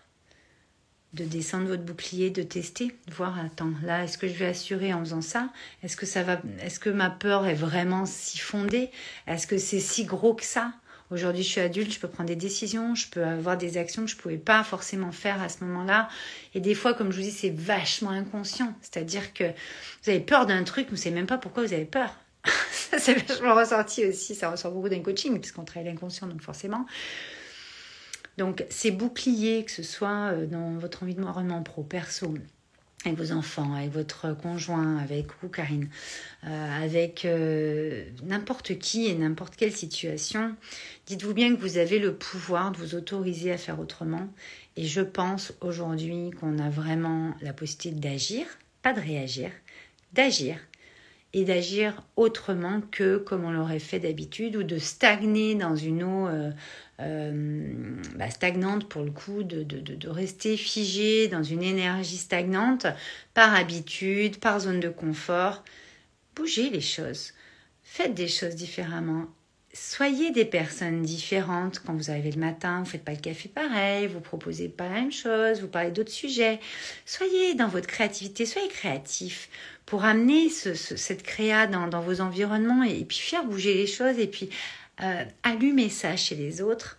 de 1.14 1.24
descendre 1.24 1.66
votre 1.66 1.82
bouclier, 1.82 2.30
de 2.30 2.44
tester, 2.44 2.94
de 3.08 3.12
voir, 3.12 3.36
attends, 3.40 3.72
là, 3.82 4.04
est-ce 4.04 4.16
que 4.16 4.28
je 4.28 4.34
vais 4.34 4.46
assurer 4.46 4.94
en 4.94 5.00
faisant 5.00 5.22
ça? 5.22 5.50
Est-ce 5.82 5.96
que 5.96 6.06
ça 6.06 6.22
va 6.22 6.40
Est-ce 6.60 6.78
que 6.78 6.90
ma 6.90 7.10
peur 7.10 7.46
est 7.46 7.54
vraiment 7.54 8.06
si 8.06 8.38
fondée? 8.38 8.90
Est-ce 9.26 9.48
que 9.48 9.58
c'est 9.58 9.80
si 9.80 10.04
gros 10.04 10.34
que 10.34 10.44
ça? 10.44 10.72
Aujourd'hui, 11.10 11.42
je 11.42 11.48
suis 11.48 11.60
adulte, 11.60 11.92
je 11.92 11.98
peux 11.98 12.08
prendre 12.08 12.28
des 12.28 12.36
décisions, 12.36 12.94
je 12.94 13.08
peux 13.08 13.24
avoir 13.24 13.58
des 13.58 13.78
actions 13.78 14.04
que 14.04 14.10
je 14.10 14.16
ne 14.16 14.20
pouvais 14.20 14.38
pas 14.38 14.62
forcément 14.62 15.10
faire 15.10 15.42
à 15.42 15.48
ce 15.48 15.64
moment-là. 15.64 16.08
Et 16.54 16.60
des 16.60 16.74
fois, 16.74 16.94
comme 16.94 17.10
je 17.10 17.16
vous 17.16 17.24
dis, 17.24 17.32
c'est 17.32 17.50
vachement 17.50 18.10
inconscient. 18.10 18.72
C'est-à-dire 18.80 19.34
que 19.34 19.44
vous 19.44 20.10
avez 20.10 20.20
peur 20.20 20.46
d'un 20.46 20.62
truc, 20.62 20.86
vous 20.86 20.94
ne 20.94 21.00
savez 21.00 21.14
même 21.14 21.26
pas 21.26 21.38
pourquoi 21.38 21.64
vous 21.64 21.72
avez 21.72 21.84
peur. 21.84 22.14
ça, 22.70 23.00
c'est 23.00 23.14
vachement 23.14 23.56
ressorti 23.56 24.06
aussi. 24.06 24.36
Ça 24.36 24.50
ressort 24.50 24.70
beaucoup 24.70 24.88
d'un 24.88 25.00
coaching, 25.00 25.40
puisqu'on 25.40 25.64
travaille 25.64 25.90
l'inconscient, 25.90 26.28
donc 26.28 26.42
forcément. 26.42 26.86
Donc, 28.38 28.64
ces 28.70 28.92
boucliers, 28.92 29.64
que 29.64 29.72
ce 29.72 29.82
soit 29.82 30.30
euh, 30.32 30.46
dans 30.46 30.78
votre 30.78 31.02
environnement 31.02 31.62
pro, 31.62 31.82
perso, 31.82 32.32
avec 33.04 33.18
vos 33.18 33.32
enfants, 33.32 33.74
avec 33.74 33.92
votre 33.92 34.34
conjoint, 34.34 34.98
avec 34.98 35.26
vous, 35.40 35.48
Karine, 35.48 35.88
euh, 36.44 36.84
avec 36.84 37.24
euh, 37.24 38.04
n'importe 38.22 38.78
qui 38.78 39.06
et 39.06 39.14
n'importe 39.14 39.56
quelle 39.56 39.72
situation, 39.72 40.54
dites-vous 41.06 41.32
bien 41.32 41.54
que 41.54 41.60
vous 41.60 41.78
avez 41.78 41.98
le 41.98 42.14
pouvoir 42.14 42.72
de 42.72 42.76
vous 42.76 42.94
autoriser 42.94 43.52
à 43.52 43.56
faire 43.56 43.80
autrement. 43.80 44.28
Et 44.76 44.84
je 44.84 45.00
pense 45.00 45.54
aujourd'hui 45.60 46.30
qu'on 46.38 46.58
a 46.58 46.68
vraiment 46.68 47.34
la 47.40 47.52
possibilité 47.52 48.00
d'agir, 48.00 48.46
pas 48.82 48.92
de 48.92 49.00
réagir, 49.00 49.50
d'agir 50.12 50.58
et 51.32 51.44
d'agir 51.44 52.02
autrement 52.16 52.80
que 52.90 53.16
comme 53.16 53.44
on 53.44 53.52
l'aurait 53.52 53.78
fait 53.78 54.00
d'habitude 54.00 54.56
ou 54.56 54.62
de 54.62 54.78
stagner 54.78 55.54
dans 55.54 55.76
une 55.76 56.02
eau 56.02 56.26
euh, 56.26 56.50
euh, 57.00 58.02
bah, 58.16 58.30
stagnante 58.30 58.88
pour 58.88 59.02
le 59.02 59.10
coup, 59.10 59.42
de, 59.42 59.62
de, 59.62 59.80
de, 59.80 60.08
rester 60.08 60.56
figé 60.56 61.28
dans 61.28 61.42
une 61.42 61.62
énergie 61.62 62.18
stagnante 62.18 62.86
par 63.32 63.54
habitude, 63.54 64.38
par 64.38 64.60
zone 64.60 64.80
de 64.80 64.88
confort. 64.88 65.64
Bougez 66.34 66.70
les 66.70 66.80
choses, 66.80 67.32
faites 67.82 68.14
des 68.14 68.28
choses 68.28 68.54
différemment. 68.54 69.26
soyez 69.72 70.30
des 70.30 70.44
personnes 70.44 71.02
différentes. 71.02 71.80
Quand 71.80 71.94
vous 71.94 72.10
arrivez 72.10 72.32
le 72.32 72.40
matin, 72.40 72.80
vous 72.80 72.90
faites 72.90 73.04
pas 73.04 73.12
le 73.12 73.18
café 73.18 73.48
pareil, 73.48 74.06
vous 74.06 74.20
proposez 74.20 74.68
pas 74.68 74.84
la 74.84 74.94
même 74.94 75.12
chose, 75.12 75.60
vous 75.60 75.68
parlez 75.68 75.90
d'autres 75.90 76.12
sujets. 76.12 76.60
Soyez 77.06 77.54
dans 77.54 77.68
votre 77.68 77.86
créativité, 77.86 78.46
soyez 78.46 78.68
créatif 78.68 79.48
pour 79.86 80.04
amener 80.04 80.48
cette 80.50 81.24
créa 81.24 81.66
dans, 81.66 82.00
vos 82.00 82.20
environnements 82.20 82.84
et, 82.84 83.04
puis 83.04 83.18
faire 83.18 83.44
bouger 83.44 83.74
les 83.74 83.88
choses 83.88 84.20
et 84.20 84.28
puis 84.28 84.48
euh, 85.02 85.24
allumer 85.42 85.88
ça 85.88 86.16
chez 86.16 86.34
les 86.34 86.60
autres. 86.60 86.98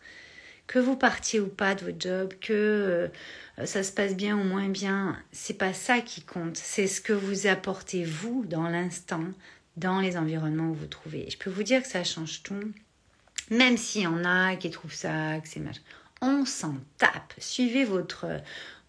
Que 0.67 0.79
vous 0.79 0.95
partiez 0.95 1.39
ou 1.39 1.47
pas 1.47 1.75
de 1.75 1.85
votre 1.85 1.99
job, 1.99 2.33
que 2.39 2.53
euh, 2.53 3.65
ça 3.65 3.83
se 3.83 3.91
passe 3.91 4.15
bien 4.15 4.37
ou 4.37 4.43
moins 4.43 4.69
bien, 4.69 5.21
c'est 5.31 5.57
pas 5.57 5.73
ça 5.73 5.99
qui 5.99 6.21
compte. 6.21 6.55
C'est 6.55 6.87
ce 6.87 7.01
que 7.01 7.13
vous 7.13 7.47
apportez 7.47 8.05
vous 8.05 8.45
dans 8.45 8.69
l'instant, 8.69 9.23
dans 9.75 9.99
les 9.99 10.15
environnements 10.17 10.69
où 10.69 10.73
vous 10.73 10.87
trouvez. 10.87 11.29
Je 11.29 11.37
peux 11.37 11.49
vous 11.49 11.63
dire 11.63 11.81
que 11.81 11.89
ça 11.89 12.03
change 12.03 12.43
tout. 12.43 12.71
Même 13.49 13.75
s'il 13.75 14.03
y 14.03 14.07
en 14.07 14.23
a 14.23 14.55
qui 14.55 14.69
trouvent 14.69 14.93
ça, 14.93 15.39
que 15.41 15.47
c'est 15.47 15.59
mal. 15.59 15.73
On 16.21 16.45
s'en 16.45 16.75
tape. 16.97 17.33
Suivez 17.37 17.83
votre, 17.83 18.27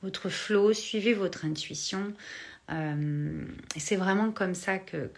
votre 0.03 0.29
flow, 0.29 0.73
suivez 0.73 1.15
votre 1.15 1.45
intuition. 1.45 2.13
Euh, 2.71 3.45
c'est 3.77 3.97
vraiment 3.97 4.31
comme 4.31 4.55
ça 4.55 4.79
que 4.79 5.11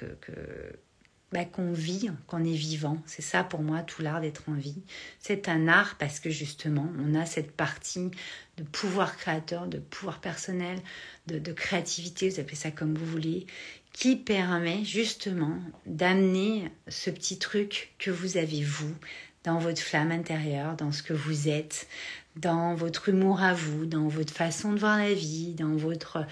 bah, 1.35 1.45
qu'on 1.45 1.73
vit, 1.73 2.11
qu'on 2.29 2.45
est 2.45 2.55
vivant. 2.55 3.03
C'est 3.07 3.21
ça 3.21 3.43
pour 3.43 3.61
moi 3.61 3.83
tout 3.83 4.03
l'art 4.03 4.21
d'être 4.21 4.45
en 4.49 4.55
vie. 4.55 4.81
C'est 5.19 5.49
un 5.49 5.67
art 5.67 5.97
parce 5.99 6.21
que 6.21 6.31
justement, 6.31 6.89
on 7.05 7.17
a 7.17 7.27
cette 7.27 7.51
partie 7.51 8.13
de 8.57 8.63
pouvoir 8.63 9.17
créateur, 9.17 9.67
de 9.67 9.79
pouvoir 9.79 10.21
personnel, 10.21 10.79
de, 11.27 11.41
de 11.41 11.53
créativité, 11.53 12.29
vous 12.29 12.39
appelez 12.39 12.55
ça 12.55 12.71
comme 12.71 12.95
vous 12.95 13.05
voulez, 13.05 13.49
qui 13.93 14.15
permet 14.15 14.85
justement 14.85 15.59
d'amener 15.87 16.71
ce 16.87 17.11
petit 17.11 17.41
truc 17.41 17.95
que 17.99 18.13
vous 18.13 18.37
avez 18.37 18.63
vous 18.63 18.95
dans 19.43 19.59
votre 19.59 19.83
flamme 19.83 20.13
intérieure, 20.13 20.77
dans 20.77 20.93
ce 20.93 21.03
que 21.03 21.15
vous 21.15 21.49
êtes, 21.49 21.89
dans 22.37 22.77
votre 22.77 23.09
humour 23.09 23.43
à 23.43 23.55
vous, 23.55 23.87
dans 23.87 24.07
votre 24.07 24.33
façon 24.33 24.73
de 24.73 24.79
voir 24.79 24.99
la 24.99 25.15
vie, 25.15 25.55
dans 25.55 25.75
votre 25.75 26.27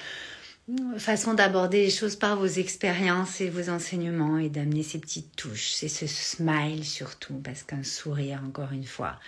façon 0.98 1.34
d'aborder 1.34 1.84
les 1.84 1.90
choses 1.90 2.16
par 2.16 2.36
vos 2.36 2.46
expériences 2.46 3.40
et 3.40 3.50
vos 3.50 3.68
enseignements 3.68 4.38
et 4.38 4.48
d'amener 4.48 4.82
ces 4.82 4.98
petites 4.98 5.34
touches. 5.36 5.72
C'est 5.72 5.88
ce 5.88 6.06
smile 6.06 6.84
surtout, 6.84 7.34
parce 7.34 7.62
qu'un 7.62 7.82
sourire, 7.82 8.40
encore 8.46 8.72
une 8.72 8.86
fois, 8.86 9.18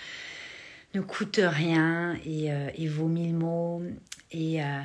ne 0.94 1.00
coûte 1.00 1.40
rien 1.42 2.16
et, 2.24 2.52
euh, 2.52 2.70
vaut 2.88 3.08
mille 3.08 3.34
mots 3.34 3.82
et, 4.30 4.62
euh, 4.62 4.80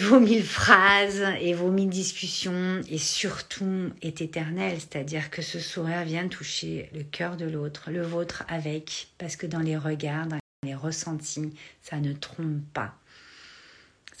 vaut 0.00 0.20
mille 0.20 0.44
phrases 0.44 1.24
et 1.40 1.52
vaut 1.52 1.72
mille 1.72 1.90
discussions 1.90 2.80
et 2.88 2.98
surtout 2.98 3.90
est 4.02 4.20
éternel, 4.20 4.78
c'est-à-dire 4.78 5.30
que 5.30 5.42
ce 5.42 5.58
sourire 5.58 6.04
vient 6.04 6.28
toucher 6.28 6.88
le 6.94 7.02
cœur 7.02 7.36
de 7.36 7.44
l'autre, 7.44 7.90
le 7.90 8.02
vôtre 8.02 8.44
avec, 8.48 9.08
parce 9.18 9.34
que 9.34 9.46
dans 9.46 9.58
les 9.58 9.76
regards, 9.76 10.28
dans 10.28 10.38
les 10.64 10.74
ressentis, 10.76 11.52
ça 11.82 11.98
ne 11.98 12.12
trompe 12.12 12.62
pas. 12.72 12.94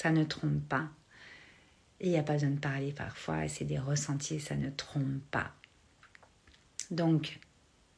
Ça 0.02 0.10
ne 0.10 0.24
trompe 0.24 0.68
pas. 0.68 0.88
Et 2.00 2.06
il 2.06 2.10
n'y 2.10 2.18
a 2.18 2.24
pas 2.24 2.32
besoin 2.32 2.50
de 2.50 2.58
parler 2.58 2.92
parfois, 2.92 3.46
c'est 3.46 3.64
des 3.64 3.78
ressentis, 3.78 4.40
ça 4.40 4.56
ne 4.56 4.68
trompe 4.70 5.22
pas. 5.30 5.52
Donc, 6.90 7.38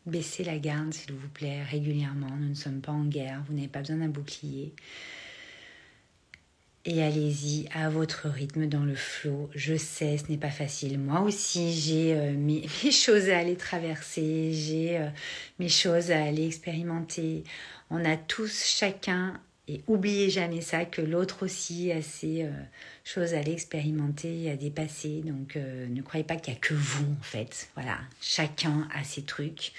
baissez 0.05 0.45
la 0.45 0.59
garde, 0.59 0.93
s'il 0.93 1.15
vous 1.15 1.29
plaît, 1.29 1.63
régulièrement. 1.63 2.37
Nous 2.37 2.51
ne 2.51 2.55
sommes 2.55 2.83
pas 2.83 2.93
en 2.93 3.05
guerre, 3.05 3.43
vous 3.47 3.55
n'avez 3.55 3.69
pas 3.69 3.79
besoin 3.79 3.97
d'un 3.97 4.09
bouclier 4.09 4.75
et 6.87 7.03
allez-y 7.03 7.67
à 7.73 7.89
votre 7.89 8.29
rythme 8.29 8.67
dans 8.67 8.85
le 8.85 8.95
flot. 8.95 9.49
Je 9.55 9.75
sais, 9.75 10.19
ce 10.19 10.31
n'est 10.31 10.39
pas 10.39 10.51
facile. 10.51 10.99
Moi 10.99 11.21
aussi, 11.21 11.73
j'ai 11.73 12.15
euh, 12.15 12.33
mes, 12.37 12.67
choses 12.91 13.31
à 13.31 13.39
aller 13.39 13.57
traverser, 13.57 14.53
j'ai 14.53 14.99
euh, 14.99 15.09
mes 15.59 15.69
choses 15.69 16.11
à 16.11 16.23
aller 16.23 16.47
expérimenter. 16.47 17.45
On 17.91 18.05
a 18.05 18.17
tous 18.17 18.65
chacun, 18.65 19.41
et 19.67 19.83
oubliez 19.87 20.31
jamais 20.31 20.61
ça, 20.61 20.85
que 20.85 21.01
l'autre 21.01 21.45
aussi 21.45 21.91
a 21.91 22.03
ses 22.03 22.45
euh, 22.45 22.51
choses 23.05 23.35
à 23.35 23.39
aller 23.39 23.53
expérimenter, 23.53 24.51
à 24.51 24.57
dépasser. 24.57 25.23
Donc 25.25 25.57
ne 25.57 26.03
croyez 26.03 26.25
pas 26.25 26.37
qu'il 26.37 26.53
n'y 26.53 26.59
a 26.59 26.61
que 26.61 26.75
vous 26.75 27.13
en 27.13 27.23
fait. 27.23 27.69
Voilà, 27.75 27.99
chacun 28.21 28.89
a 28.95 29.05
ses 29.05 29.23
trucs. 29.23 29.73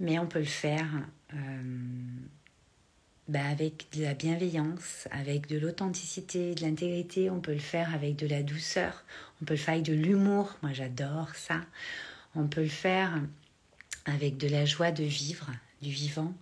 Mais 0.00 0.18
on 0.18 0.26
peut 0.26 0.40
le 0.40 0.44
faire 0.44 0.88
bah, 3.26 3.46
avec 3.46 3.86
de 3.96 4.02
la 4.02 4.12
bienveillance, 4.12 5.08
avec 5.10 5.46
de 5.46 5.58
l'authenticité, 5.58 6.54
de 6.54 6.60
l'intégrité. 6.60 7.30
On 7.30 7.40
peut 7.40 7.54
le 7.54 7.58
faire 7.58 7.94
avec 7.94 8.16
de 8.16 8.26
la 8.26 8.42
douceur. 8.42 9.02
On 9.40 9.46
peut 9.46 9.54
le 9.54 9.58
faire 9.58 9.74
avec 9.74 9.86
de 9.86 9.94
l'humour. 9.94 10.54
Moi, 10.62 10.72
j'adore 10.74 11.34
ça. 11.34 11.62
On 12.34 12.46
peut 12.46 12.62
le 12.62 12.68
faire 12.68 13.18
avec 14.04 14.36
de 14.36 14.46
la 14.46 14.66
joie 14.66 14.90
de 14.90 15.04
vivre, 15.04 15.50
du 15.80 15.88
vivant. 15.90 16.34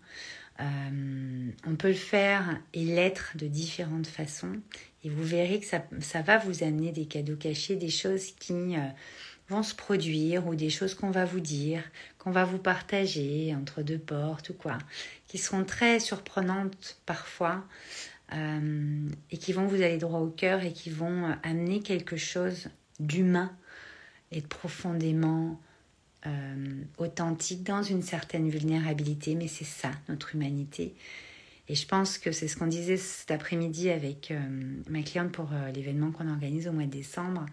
Euh, 0.63 1.51
on 1.67 1.75
peut 1.77 1.89
le 1.89 1.95
faire 1.95 2.61
et 2.73 2.85
l'être 2.85 3.33
de 3.37 3.47
différentes 3.47 4.07
façons. 4.07 4.61
Et 5.05 5.11
vous 5.11 5.25
verrez 5.25 5.61
que 5.61 5.67
ça, 5.67 6.23
va 6.23 6.39
vous 6.39 6.63
amener 6.63 6.93
des 6.93 7.07
cadeaux 7.07 7.37
cachés, 7.37 7.77
des 7.77 7.91
choses 7.91 8.33
qui 8.39 8.77
euh, 8.77 8.89
vont 9.49 9.63
se 9.63 9.75
produire 9.75 10.47
ou 10.47 10.55
des 10.55 10.71
choses 10.71 10.95
qu'on 10.95 11.11
va 11.11 11.25
vous 11.25 11.41
dire, 11.41 11.83
qu'on 12.19 12.31
va 12.31 12.45
vous 12.45 12.59
partager 12.59 13.55
entre 13.55 13.83
deux 13.83 13.99
portes 13.99 14.51
ou 14.51 14.55
quoi, 14.55 14.79
qui 15.27 15.39
seront 15.39 15.65
très 15.65 15.99
surprenantes 15.99 17.01
parfois 17.07 17.65
euh, 18.33 19.09
et 19.31 19.39
qui 19.39 19.53
vont 19.53 19.67
vous 19.67 19.83
aller 19.83 19.99
droit 19.99 20.21
au 20.21 20.31
cœur 20.31 20.63
et 20.63 20.73
qui 20.73 20.91
vont 20.91 21.37
amener 21.43 21.81
quelque 21.81 22.17
chose 22.17 22.69
d'humain 23.01 23.53
et 24.31 24.41
de 24.41 24.47
profondément 24.47 25.61
euh, 26.27 26.83
authentique 26.99 27.63
dans 27.63 27.83
une 27.83 28.03
certaine 28.03 28.49
vulnérabilité, 28.49 29.35
mais 29.35 29.49
c'est 29.49 29.65
ça, 29.65 29.91
notre 30.09 30.35
humanité. 30.35 30.95
Et 31.69 31.75
je 31.75 31.87
pense 31.87 32.19
que 32.19 32.33
c'est 32.33 32.49
ce 32.49 32.57
qu'on 32.57 32.67
disait 32.67 32.97
cet 32.97 33.31
après-midi 33.31 33.91
avec 33.91 34.31
euh, 34.31 34.39
ma 34.89 35.03
cliente 35.03 35.33
pour 35.33 35.51
l'événement 35.75 36.11
qu'on 36.11 36.29
organise 36.29 36.69
au 36.69 36.73
mois 36.73 36.85
de 36.85 36.91
décembre. 36.91 37.47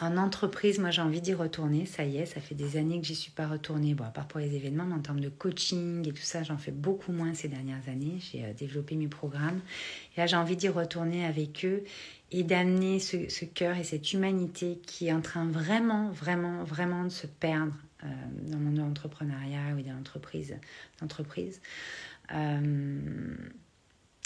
En 0.00 0.18
entreprise, 0.18 0.78
moi 0.78 0.90
j'ai 0.90 1.00
envie 1.00 1.22
d'y 1.22 1.32
retourner, 1.32 1.86
ça 1.86 2.04
y 2.04 2.18
est, 2.18 2.26
ça 2.26 2.40
fait 2.40 2.54
des 2.54 2.76
années 2.76 3.00
que 3.00 3.06
j'y 3.06 3.14
suis 3.14 3.30
pas 3.30 3.46
retournée, 3.46 3.94
bon, 3.94 4.04
à 4.04 4.10
part 4.10 4.28
pour 4.28 4.40
les 4.40 4.54
événements, 4.54 4.84
mais 4.84 4.94
en 4.94 5.00
termes 5.00 5.20
de 5.20 5.30
coaching 5.30 6.06
et 6.06 6.12
tout 6.12 6.22
ça, 6.22 6.42
j'en 6.42 6.58
fais 6.58 6.70
beaucoup 6.70 7.12
moins 7.12 7.32
ces 7.32 7.48
dernières 7.48 7.88
années. 7.88 8.18
J'ai 8.18 8.44
euh, 8.44 8.52
développé 8.52 8.94
mes 8.94 9.08
programmes. 9.08 9.60
Et 10.14 10.20
là, 10.20 10.26
j'ai 10.26 10.36
envie 10.36 10.56
d'y 10.56 10.68
retourner 10.68 11.24
avec 11.24 11.64
eux 11.64 11.82
et 12.30 12.42
d'amener 12.42 12.98
ce, 12.98 13.44
cœur 13.46 13.78
et 13.78 13.84
cette 13.84 14.12
humanité 14.12 14.80
qui 14.86 15.06
est 15.06 15.12
en 15.12 15.22
train 15.22 15.46
vraiment, 15.46 16.10
vraiment, 16.10 16.62
vraiment 16.64 17.04
de 17.04 17.08
se 17.08 17.26
perdre 17.26 17.72
euh, 18.04 18.08
dans 18.42 18.58
le 18.58 18.64
monde 18.64 18.74
de 18.74 18.80
l'entrepreneuriat 18.80 19.74
ou 19.78 19.80
dans 19.80 19.94
l'entreprise. 19.94 21.60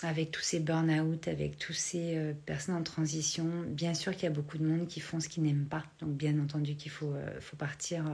Avec 0.03 0.31
tous 0.31 0.41
ces 0.41 0.61
burn-out, 0.61 1.29
avec 1.29 1.59
tous 1.59 1.73
ces 1.73 2.17
euh, 2.17 2.33
personnes 2.47 2.75
en 2.75 2.83
transition, 2.83 3.47
bien 3.67 3.95
sûr 3.95 4.13
qu'il 4.13 4.25
y 4.25 4.27
a 4.27 4.31
beaucoup 4.31 4.59
de 4.59 4.65
monde 4.65 4.87
qui 4.89 5.01
font 5.01 5.21
ce 5.21 5.29
qu'ils 5.29 5.43
n'aiment 5.43 5.67
pas. 5.67 5.85
Donc 6.01 6.11
bien 6.11 6.39
entendu 6.41 6.75
qu'il 6.75 6.91
faut, 6.91 7.13
euh, 7.13 7.41
faut 7.41 7.57
partir 7.57 8.05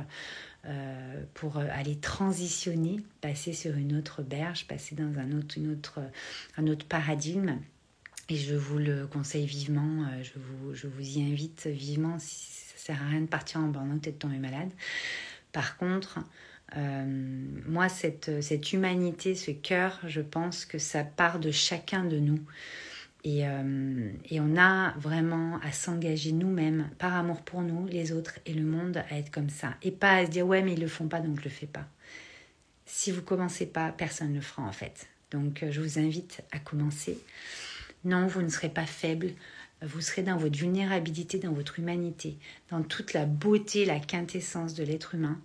euh, 0.65 1.23
pour 1.35 1.59
aller 1.59 1.97
transitionner, 1.97 3.01
passer 3.21 3.53
sur 3.53 3.77
une 3.77 3.97
autre 3.97 4.23
berge, 4.23 4.67
passer 4.67 4.95
dans 4.95 5.19
un 5.19 5.33
autre, 5.33 6.01
un 6.57 6.67
autre 6.67 6.87
paradigme. 6.87 7.59
Et 8.29 8.37
je 8.37 8.57
vous 8.57 8.79
le 8.79 9.07
conseille 9.07 9.47
vivement, 9.47 10.05
je 10.21 10.33
vous, 10.35 10.75
je 10.75 10.89
vous 10.89 11.19
y 11.19 11.23
invite 11.23 11.69
vivement, 11.69 12.19
ça 12.19 12.27
sert 12.77 13.01
à 13.01 13.09
rien 13.09 13.21
de 13.21 13.27
partir 13.27 13.61
en 13.61 13.69
burn-out 13.69 14.05
et 14.09 14.11
de 14.11 14.17
tomber 14.17 14.39
malade. 14.39 14.71
Par 15.53 15.77
contre, 15.77 16.19
moi, 16.75 17.89
cette, 17.89 18.43
cette 18.43 18.73
humanité, 18.73 19.35
ce 19.35 19.51
cœur, 19.51 20.01
je 20.07 20.21
pense 20.21 20.65
que 20.65 20.79
ça 20.79 21.05
part 21.05 21.39
de 21.39 21.51
chacun 21.51 22.05
de 22.05 22.19
nous. 22.19 22.41
Et, 23.25 23.47
euh, 23.47 24.13
et 24.31 24.41
on 24.41 24.57
a 24.57 24.93
vraiment 24.99 25.59
à 25.63 25.73
s'engager 25.73 26.31
nous-mêmes, 26.31 26.91
par 26.99 27.15
amour 27.15 27.43
pour 27.43 27.63
nous, 27.63 27.87
les 27.87 28.13
autres 28.13 28.39
et 28.47 28.55
le 28.55 28.65
monde, 28.65 28.99
à 29.11 29.19
être 29.19 29.33
comme 29.33 29.51
ça. 29.51 29.75
Et 29.83 29.91
pas 29.91 30.17
à 30.17 30.27
se 30.27 30.31
dire, 30.31 30.47
ouais, 30.47 30.63
mais 30.63 30.75
ils 30.75 30.81
le 30.81 30.87
font 30.87 31.09
pas, 31.09 31.21
donc 31.21 31.41
je 31.41 31.45
le 31.45 31.51
fais 31.51 31.67
pas. 31.67 31.89
Si 32.85 33.11
vous 33.11 33.23
commencez 33.23 33.67
pas, 33.67 33.91
personne 33.91 34.31
ne 34.31 34.37
le 34.37 34.41
fera 34.41 34.63
en 34.63 34.71
fait. 34.71 35.09
Donc 35.33 35.65
euh, 35.65 35.73
je 35.73 35.81
vous 35.81 35.99
invite 35.99 36.43
à 36.53 36.61
commencer. 36.61 37.19
Non, 38.05 38.29
vous 38.29 38.43
ne 38.43 38.49
serez 38.49 38.69
pas 38.69 38.87
faible. 38.87 39.33
Vous 39.83 40.01
serez 40.01 40.23
dans 40.23 40.37
votre 40.37 40.57
vulnérabilité, 40.57 41.39
dans 41.39 41.53
votre 41.53 41.81
humanité, 41.81 42.39
dans 42.71 42.83
toute 42.83 43.13
la 43.13 43.27
beauté, 43.27 43.85
la 43.85 43.99
quintessence 43.99 44.75
de 44.75 44.85
l'être 44.85 45.17
humain 45.17 45.39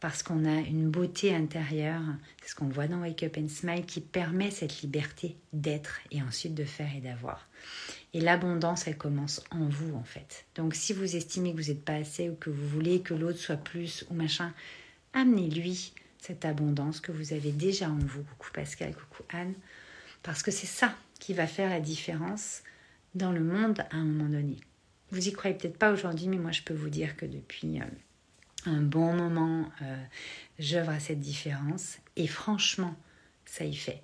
parce 0.00 0.22
qu'on 0.22 0.46
a 0.46 0.60
une 0.60 0.90
beauté 0.90 1.34
intérieure, 1.34 2.02
c'est 2.40 2.50
ce 2.50 2.54
qu'on 2.54 2.68
voit 2.68 2.88
dans 2.88 3.00
Wake 3.00 3.22
Up 3.22 3.36
and 3.38 3.48
Smile, 3.48 3.84
qui 3.84 4.00
permet 4.00 4.50
cette 4.50 4.80
liberté 4.80 5.36
d'être 5.52 6.00
et 6.10 6.22
ensuite 6.22 6.54
de 6.54 6.64
faire 6.64 6.90
et 6.96 7.00
d'avoir. 7.00 7.46
Et 8.14 8.20
l'abondance, 8.20 8.86
elle 8.86 8.96
commence 8.96 9.44
en 9.50 9.68
vous, 9.68 9.94
en 9.94 10.02
fait. 10.02 10.46
Donc, 10.56 10.74
si 10.74 10.94
vous 10.94 11.16
estimez 11.16 11.52
que 11.52 11.60
vous 11.60 11.68
n'êtes 11.68 11.84
pas 11.84 11.96
assez 11.96 12.30
ou 12.30 12.34
que 12.34 12.50
vous 12.50 12.68
voulez 12.68 13.02
que 13.02 13.14
l'autre 13.14 13.38
soit 13.38 13.56
plus 13.56 14.06
ou 14.10 14.14
machin, 14.14 14.52
amenez-lui 15.12 15.92
cette 16.18 16.44
abondance 16.44 17.00
que 17.00 17.12
vous 17.12 17.32
avez 17.34 17.52
déjà 17.52 17.90
en 17.90 17.98
vous. 17.98 18.22
Coucou 18.22 18.50
Pascal, 18.52 18.94
coucou 18.94 19.22
Anne. 19.30 19.54
Parce 20.22 20.42
que 20.42 20.50
c'est 20.50 20.66
ça 20.66 20.94
qui 21.18 21.34
va 21.34 21.46
faire 21.46 21.68
la 21.68 21.80
différence 21.80 22.62
dans 23.14 23.32
le 23.32 23.40
monde 23.40 23.80
à 23.90 23.96
un 23.96 24.04
moment 24.04 24.30
donné. 24.30 24.56
vous 25.10 25.28
y 25.28 25.32
croyez 25.32 25.56
peut-être 25.56 25.78
pas 25.78 25.92
aujourd'hui, 25.92 26.28
mais 26.28 26.38
moi 26.38 26.52
je 26.52 26.62
peux 26.62 26.74
vous 26.74 26.90
dire 26.90 27.16
que 27.16 27.26
depuis 27.26 27.80
un 28.66 28.80
bon 28.80 29.12
moment, 29.12 29.70
j'œuvre 30.58 30.90
à 30.90 31.00
cette 31.00 31.20
différence. 31.20 31.98
Et 32.16 32.26
franchement, 32.26 32.94
ça 33.44 33.64
y 33.64 33.74
fait. 33.74 34.02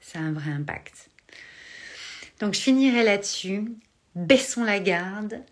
Ça 0.00 0.18
a 0.18 0.22
un 0.22 0.32
vrai 0.32 0.50
impact. 0.50 1.10
Donc 2.40 2.54
je 2.54 2.60
finirai 2.60 3.04
là-dessus. 3.04 3.64
Baissons 4.14 4.64
la 4.64 4.80
garde. 4.80 5.42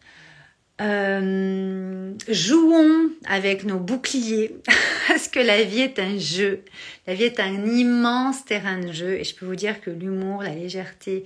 Euh, 0.80 2.14
jouons 2.28 3.10
avec 3.26 3.64
nos 3.64 3.80
boucliers 3.80 4.54
parce 5.08 5.26
que 5.26 5.40
la 5.40 5.64
vie 5.64 5.80
est 5.80 5.98
un 5.98 6.18
jeu. 6.18 6.64
La 7.06 7.14
vie 7.14 7.24
est 7.24 7.40
un 7.40 7.66
immense 7.66 8.44
terrain 8.44 8.78
de 8.78 8.92
jeu 8.92 9.18
et 9.18 9.24
je 9.24 9.34
peux 9.34 9.44
vous 9.44 9.56
dire 9.56 9.80
que 9.80 9.90
l'humour, 9.90 10.42
la 10.42 10.54
légèreté, 10.54 11.24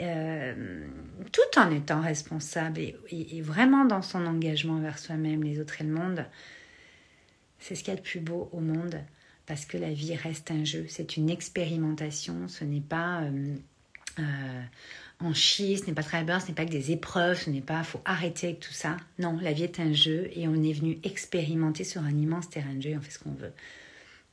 euh, 0.00 0.86
tout 1.32 1.58
en 1.58 1.70
étant 1.70 2.00
responsable 2.00 2.80
et, 2.80 3.40
vraiment 3.42 3.84
dans 3.84 4.02
son 4.02 4.26
engagement 4.26 4.78
vers 4.78 4.98
soi-même, 4.98 5.42
les 5.42 5.60
autres 5.60 5.80
et 5.80 5.84
le 5.84 5.92
monde, 5.92 6.24
c'est 7.58 7.74
ce 7.74 7.82
qu'il 7.82 7.92
y 7.92 7.96
a 7.96 8.00
de 8.00 8.04
plus 8.04 8.20
beau 8.20 8.48
au 8.52 8.60
monde 8.60 9.00
parce 9.46 9.64
que 9.64 9.76
la 9.76 9.92
vie 9.92 10.14
reste 10.14 10.50
un 10.50 10.64
jeu. 10.64 10.86
C'est 10.88 11.16
une 11.16 11.30
expérimentation, 11.30 12.48
ce 12.48 12.64
n'est 12.64 12.80
pas... 12.80 13.22
Euh, 13.22 14.62
en 15.20 15.34
chier, 15.34 15.76
ce 15.76 15.86
n'est 15.86 15.94
pas 15.94 16.02
très 16.02 16.22
bien, 16.22 16.38
ce 16.38 16.48
n'est 16.48 16.54
pas 16.54 16.64
que 16.64 16.70
des 16.70 16.92
épreuves, 16.92 17.42
ce 17.42 17.50
n'est 17.50 17.60
pas, 17.60 17.82
faut 17.82 18.00
arrêter 18.04 18.48
avec 18.48 18.60
tout 18.60 18.72
ça. 18.72 18.96
Non, 19.18 19.38
la 19.40 19.52
vie 19.52 19.64
est 19.64 19.80
un 19.80 19.92
jeu 19.92 20.30
et 20.34 20.46
on 20.46 20.62
est 20.62 20.72
venu 20.72 20.98
expérimenter 21.02 21.84
sur 21.84 22.02
un 22.02 22.16
immense 22.16 22.48
terrain 22.48 22.74
de 22.74 22.82
jeu 22.82 22.90
et 22.90 22.96
on 22.96 23.00
fait 23.00 23.10
ce 23.10 23.18
qu'on 23.18 23.32
veut. 23.32 23.52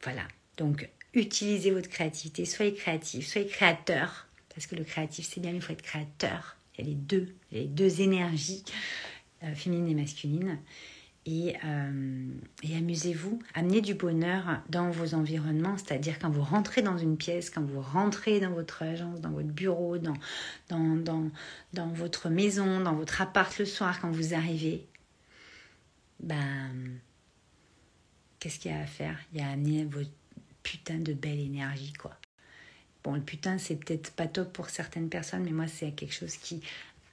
Voilà. 0.04 0.28
Donc, 0.58 0.88
utilisez 1.14 1.72
votre 1.72 1.90
créativité, 1.90 2.46
soyez 2.46 2.74
créatif, 2.74 3.28
soyez 3.28 3.48
créateur, 3.48 4.28
parce 4.56 4.68
que 4.68 4.76
le 4.76 4.84
créatif, 4.84 5.28
c'est 5.30 5.42
bien, 5.42 5.52
il 5.52 5.62
faut 5.62 5.74
être 5.74 5.82
créateur. 5.82 6.56
Il 6.78 6.86
y 6.86 6.88
a 6.88 6.90
les 6.90 6.96
deux, 6.96 7.36
les 7.52 7.66
deux 7.66 8.02
énergies, 8.02 8.64
euh, 9.44 9.54
féminines 9.54 9.90
et 9.90 10.02
masculines. 10.02 10.58
Euh, 11.28 12.30
et, 12.62 12.76
amusez-vous, 12.76 13.40
amenez 13.56 13.82
du 13.82 13.96
bonheur 13.96 14.62
dans 14.70 14.92
vos 14.92 15.16
environnements, 15.16 15.76
c'est-à-dire 15.76 16.20
quand 16.20 16.30
vous 16.30 16.44
rentrez 16.44 16.84
dans 16.84 17.00
une 17.00 17.18
pièce, 17.18 17.50
quand 17.50 17.64
vous 17.64 17.82
rentrez 17.82 18.40
dans 18.40 18.52
votre 18.52 18.84
agence, 18.84 19.22
dans 19.22 19.32
votre 19.32 19.48
bureau, 19.48 19.98
dans, 19.98 20.14
dans, 20.70 20.96
dans, 20.96 21.32
dans 21.74 21.88
votre 21.88 22.30
maison, 22.30 22.80
dans 22.80 22.94
votre 22.94 23.22
appart 23.22 23.58
le 23.58 23.66
soir, 23.66 24.00
quand 24.00 24.12
vous 24.12 24.36
arrivez, 24.36 24.86
ben, 26.20 27.00
qu'est-ce 28.40 28.60
qu'il 28.60 28.72
y 28.72 28.76
a 28.76 28.82
à 28.82 28.86
faire? 28.86 29.20
Il 29.34 29.40
y 29.40 29.42
a 29.42 29.48
à 29.48 29.52
amener 29.54 29.84
votre 29.86 30.12
putain 30.62 31.00
de 31.00 31.14
belle 31.14 31.40
énergie, 31.40 31.94
quoi. 31.94 32.16
Bon, 33.06 33.14
le 33.14 33.22
putain, 33.22 33.60
c'est 33.60 33.76
peut-être 33.76 34.12
pas 34.14 34.26
top 34.26 34.52
pour 34.52 34.72
certaines 34.72 35.10
personnes, 35.10 35.44
mais 35.44 35.52
moi, 35.52 35.68
c'est 35.68 35.92
quelque 35.92 36.12
chose 36.12 36.38
qui 36.38 36.64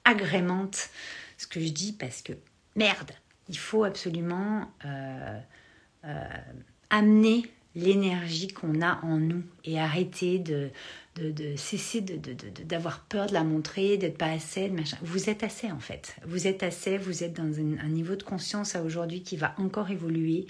agrémente 0.03 0.89
ce 1.37 1.45
que 1.45 1.59
je 1.59 1.69
dis 1.69 1.93
parce 1.93 2.23
que 2.23 2.33
merde, 2.75 3.11
il 3.47 3.59
faut 3.59 3.83
absolument 3.83 4.73
euh, 4.85 5.39
euh, 6.05 6.27
amener 6.89 7.43
l'énergie 7.75 8.47
qu'on 8.47 8.81
a 8.81 8.99
en 9.03 9.17
nous 9.17 9.43
et 9.65 9.79
arrêter 9.79 10.37
de, 10.37 10.69
de, 11.15 11.55
cesser 11.55 12.01
d'avoir 12.01 13.01
peur 13.01 13.27
de 13.27 13.33
la 13.33 13.43
montrer, 13.43 13.97
d'être 13.97 14.17
pas 14.17 14.31
assez, 14.31 14.69
de 14.69 14.75
machin. 14.75 14.97
Vous 15.01 15.29
êtes 15.29 15.43
assez 15.43 15.71
en 15.71 15.79
fait. 15.79 16.15
Vous 16.25 16.47
êtes 16.47 16.63
assez, 16.63 16.97
vous 16.97 17.23
êtes 17.23 17.33
dans 17.33 17.59
un, 17.59 17.89
niveau 17.89 18.15
de 18.15 18.23
conscience 18.23 18.75
à 18.75 18.83
aujourd'hui 18.83 19.21
qui 19.21 19.37
va 19.37 19.55
encore 19.57 19.89
évoluer. 19.89 20.45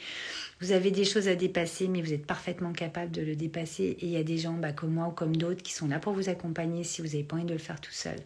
Vous 0.61 0.71
avez 0.71 0.91
des 0.91 1.05
choses 1.05 1.27
à 1.27 1.35
dépasser, 1.35 1.87
mais 1.87 2.01
vous 2.01 2.13
êtes 2.13 2.25
parfaitement 2.25 2.73
capable 2.73 3.11
de 3.11 3.21
le 3.21 3.35
dépasser. 3.35 3.97
Et 3.99 4.05
il 4.05 4.11
y 4.11 4.17
a 4.17 4.23
des 4.23 4.37
gens 4.37 4.53
bah, 4.53 4.73
comme 4.73 4.93
moi 4.93 5.07
ou 5.07 5.11
comme 5.11 5.35
d'autres 5.35 5.63
qui 5.63 5.73
sont 5.73 5.87
là 5.87 5.99
pour 5.99 6.13
vous 6.13 6.29
accompagner 6.29 6.83
si 6.83 7.01
vous 7.01 7.07
n'avez 7.07 7.23
pas 7.23 7.37
envie 7.37 7.45
de 7.45 7.53
le 7.53 7.57
faire 7.57 7.79
tout 7.79 7.91
seul 7.91 8.17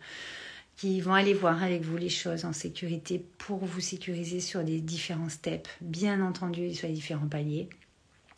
qui 0.75 1.01
vont 1.01 1.15
aller 1.15 1.33
voir 1.33 1.63
avec 1.63 1.81
vous 1.81 1.97
les 1.97 2.07
choses 2.07 2.45
en 2.45 2.53
sécurité 2.53 3.25
pour 3.39 3.65
vous 3.65 3.81
sécuriser 3.81 4.39
sur 4.39 4.63
des 4.63 4.79
différents 4.79 5.27
steps, 5.27 5.67
bien 5.81 6.21
entendu, 6.21 6.71
sur 6.75 6.87
les 6.87 6.93
différents 6.93 7.27
paliers. 7.27 7.67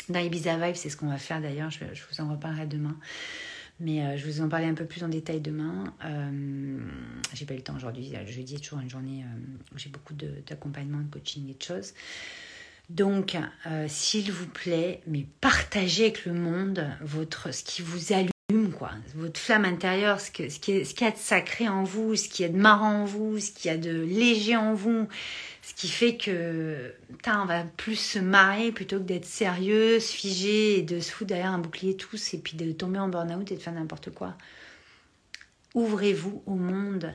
Dans 0.09 0.19
Ibiza 0.19 0.57
Vibe, 0.57 0.75
c'est 0.75 0.89
ce 0.89 0.97
qu'on 0.97 1.09
va 1.09 1.17
faire 1.17 1.41
d'ailleurs, 1.41 1.69
je, 1.69 1.79
vous 1.85 2.21
en 2.21 2.31
reparlerai 2.31 2.65
demain. 2.65 2.97
Mais 3.79 4.03
euh, 4.03 4.17
je 4.17 4.25
vous 4.25 4.41
en 4.41 4.49
parler 4.49 4.65
un 4.65 4.73
peu 4.73 4.85
plus 4.85 5.03
en 5.03 5.07
détail 5.07 5.39
demain. 5.39 5.93
Euh, 6.03 6.79
j'ai 7.33 7.45
pas 7.45 7.53
eu 7.53 7.57
le 7.57 7.63
temps 7.63 7.75
aujourd'hui. 7.75 8.11
Jeudi 8.27 8.55
est 8.55 8.59
toujours 8.59 8.79
une 8.79 8.89
journée 8.89 9.23
où 9.73 9.77
j'ai 9.77 9.89
beaucoup 9.89 10.13
d'accompagnement, 10.13 10.99
de, 10.99 11.09
coaching 11.09 11.49
et 11.49 11.53
de 11.53 11.61
choses. 11.61 11.93
Donc, 12.89 13.37
euh, 13.67 13.85
s'il 13.87 14.31
vous 14.31 14.47
plaît, 14.47 15.01
mais 15.05 15.27
partagez 15.41 16.05
avec 16.05 16.25
le 16.25 16.33
monde 16.33 16.87
votre, 17.01 17.53
ce 17.53 17.63
qui 17.63 17.83
vous 17.83 18.13
allume 18.13 18.31
quoi. 18.77 18.91
Votre 19.15 19.39
flamme 19.39 19.65
intérieure, 19.65 20.19
ce, 20.19 20.31
qui 20.31 20.43
est, 20.43 20.63
qu'il 20.63 21.05
y 21.05 21.07
a 21.07 21.11
de 21.11 21.17
sacré 21.17 21.67
en 21.67 21.83
vous, 21.83 22.15
ce 22.15 22.27
qui 22.27 22.43
est 22.43 22.49
de 22.49 22.57
marrant 22.57 23.01
en 23.01 23.05
vous, 23.05 23.39
ce 23.39 23.51
qu'il 23.51 23.69
y 23.69 23.73
a 23.73 23.77
de 23.77 24.01
léger 24.01 24.55
en 24.55 24.73
vous, 24.73 25.07
ce 25.61 25.73
qui 25.73 25.87
fait 25.87 26.17
que, 26.17 26.93
on 27.27 27.45
va 27.45 27.63
plus 27.63 27.95
se 27.95 28.19
marrer 28.19 28.71
plutôt 28.71 28.97
que 28.97 29.03
d'être 29.03 29.25
sérieux, 29.25 29.99
se 29.99 30.13
figer 30.13 30.79
et 30.79 30.81
de 30.81 30.99
se 30.99 31.11
foutre 31.11 31.29
derrière 31.29 31.51
un 31.51 31.59
bouclier 31.59 31.95
tous 31.95 32.33
et 32.33 32.39
puis 32.39 32.57
de 32.57 32.71
tomber 32.71 32.99
en 32.99 33.07
burn-out 33.07 33.51
et 33.51 33.55
de 33.55 33.61
faire 33.61 33.73
n'importe 33.73 34.09
quoi. 34.11 34.35
Ouvrez-vous 35.75 36.41
au 36.47 36.55
monde. 36.55 37.13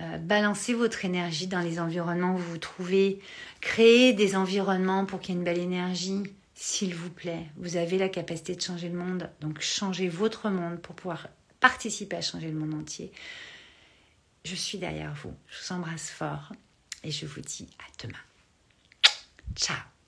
Euh, 0.00 0.18
balancez 0.18 0.74
votre 0.74 1.04
énergie 1.04 1.46
dans 1.46 1.60
les 1.60 1.78
environnements 1.78 2.34
où 2.34 2.38
vous 2.38 2.52
vous 2.52 2.58
trouvez. 2.58 3.20
Créez 3.60 4.12
des 4.12 4.36
environnements 4.36 5.06
pour 5.06 5.20
qu'il 5.20 5.34
y 5.34 5.36
ait 5.36 5.38
une 5.38 5.44
belle 5.44 5.58
énergie 5.58 6.22
s'il 6.62 6.94
vous 6.94 7.08
plaît, 7.08 7.46
vous 7.56 7.78
avez 7.78 7.96
la 7.96 8.10
capacité 8.10 8.54
de 8.54 8.60
changer 8.60 8.90
le 8.90 8.98
monde, 8.98 9.30
donc 9.40 9.62
changez 9.62 10.10
votre 10.10 10.50
monde 10.50 10.78
pour 10.78 10.94
pouvoir 10.94 11.28
participer 11.58 12.16
à 12.16 12.20
changer 12.20 12.50
le 12.50 12.58
monde 12.58 12.74
entier. 12.74 13.12
Je 14.44 14.54
suis 14.54 14.76
derrière 14.76 15.14
vous, 15.14 15.34
je 15.48 15.56
vous 15.58 15.72
embrasse 15.72 16.10
fort 16.10 16.52
et 17.02 17.10
je 17.10 17.24
vous 17.24 17.40
dis 17.40 17.66
à 17.78 18.06
demain. 18.06 18.20
Ciao 19.56 19.99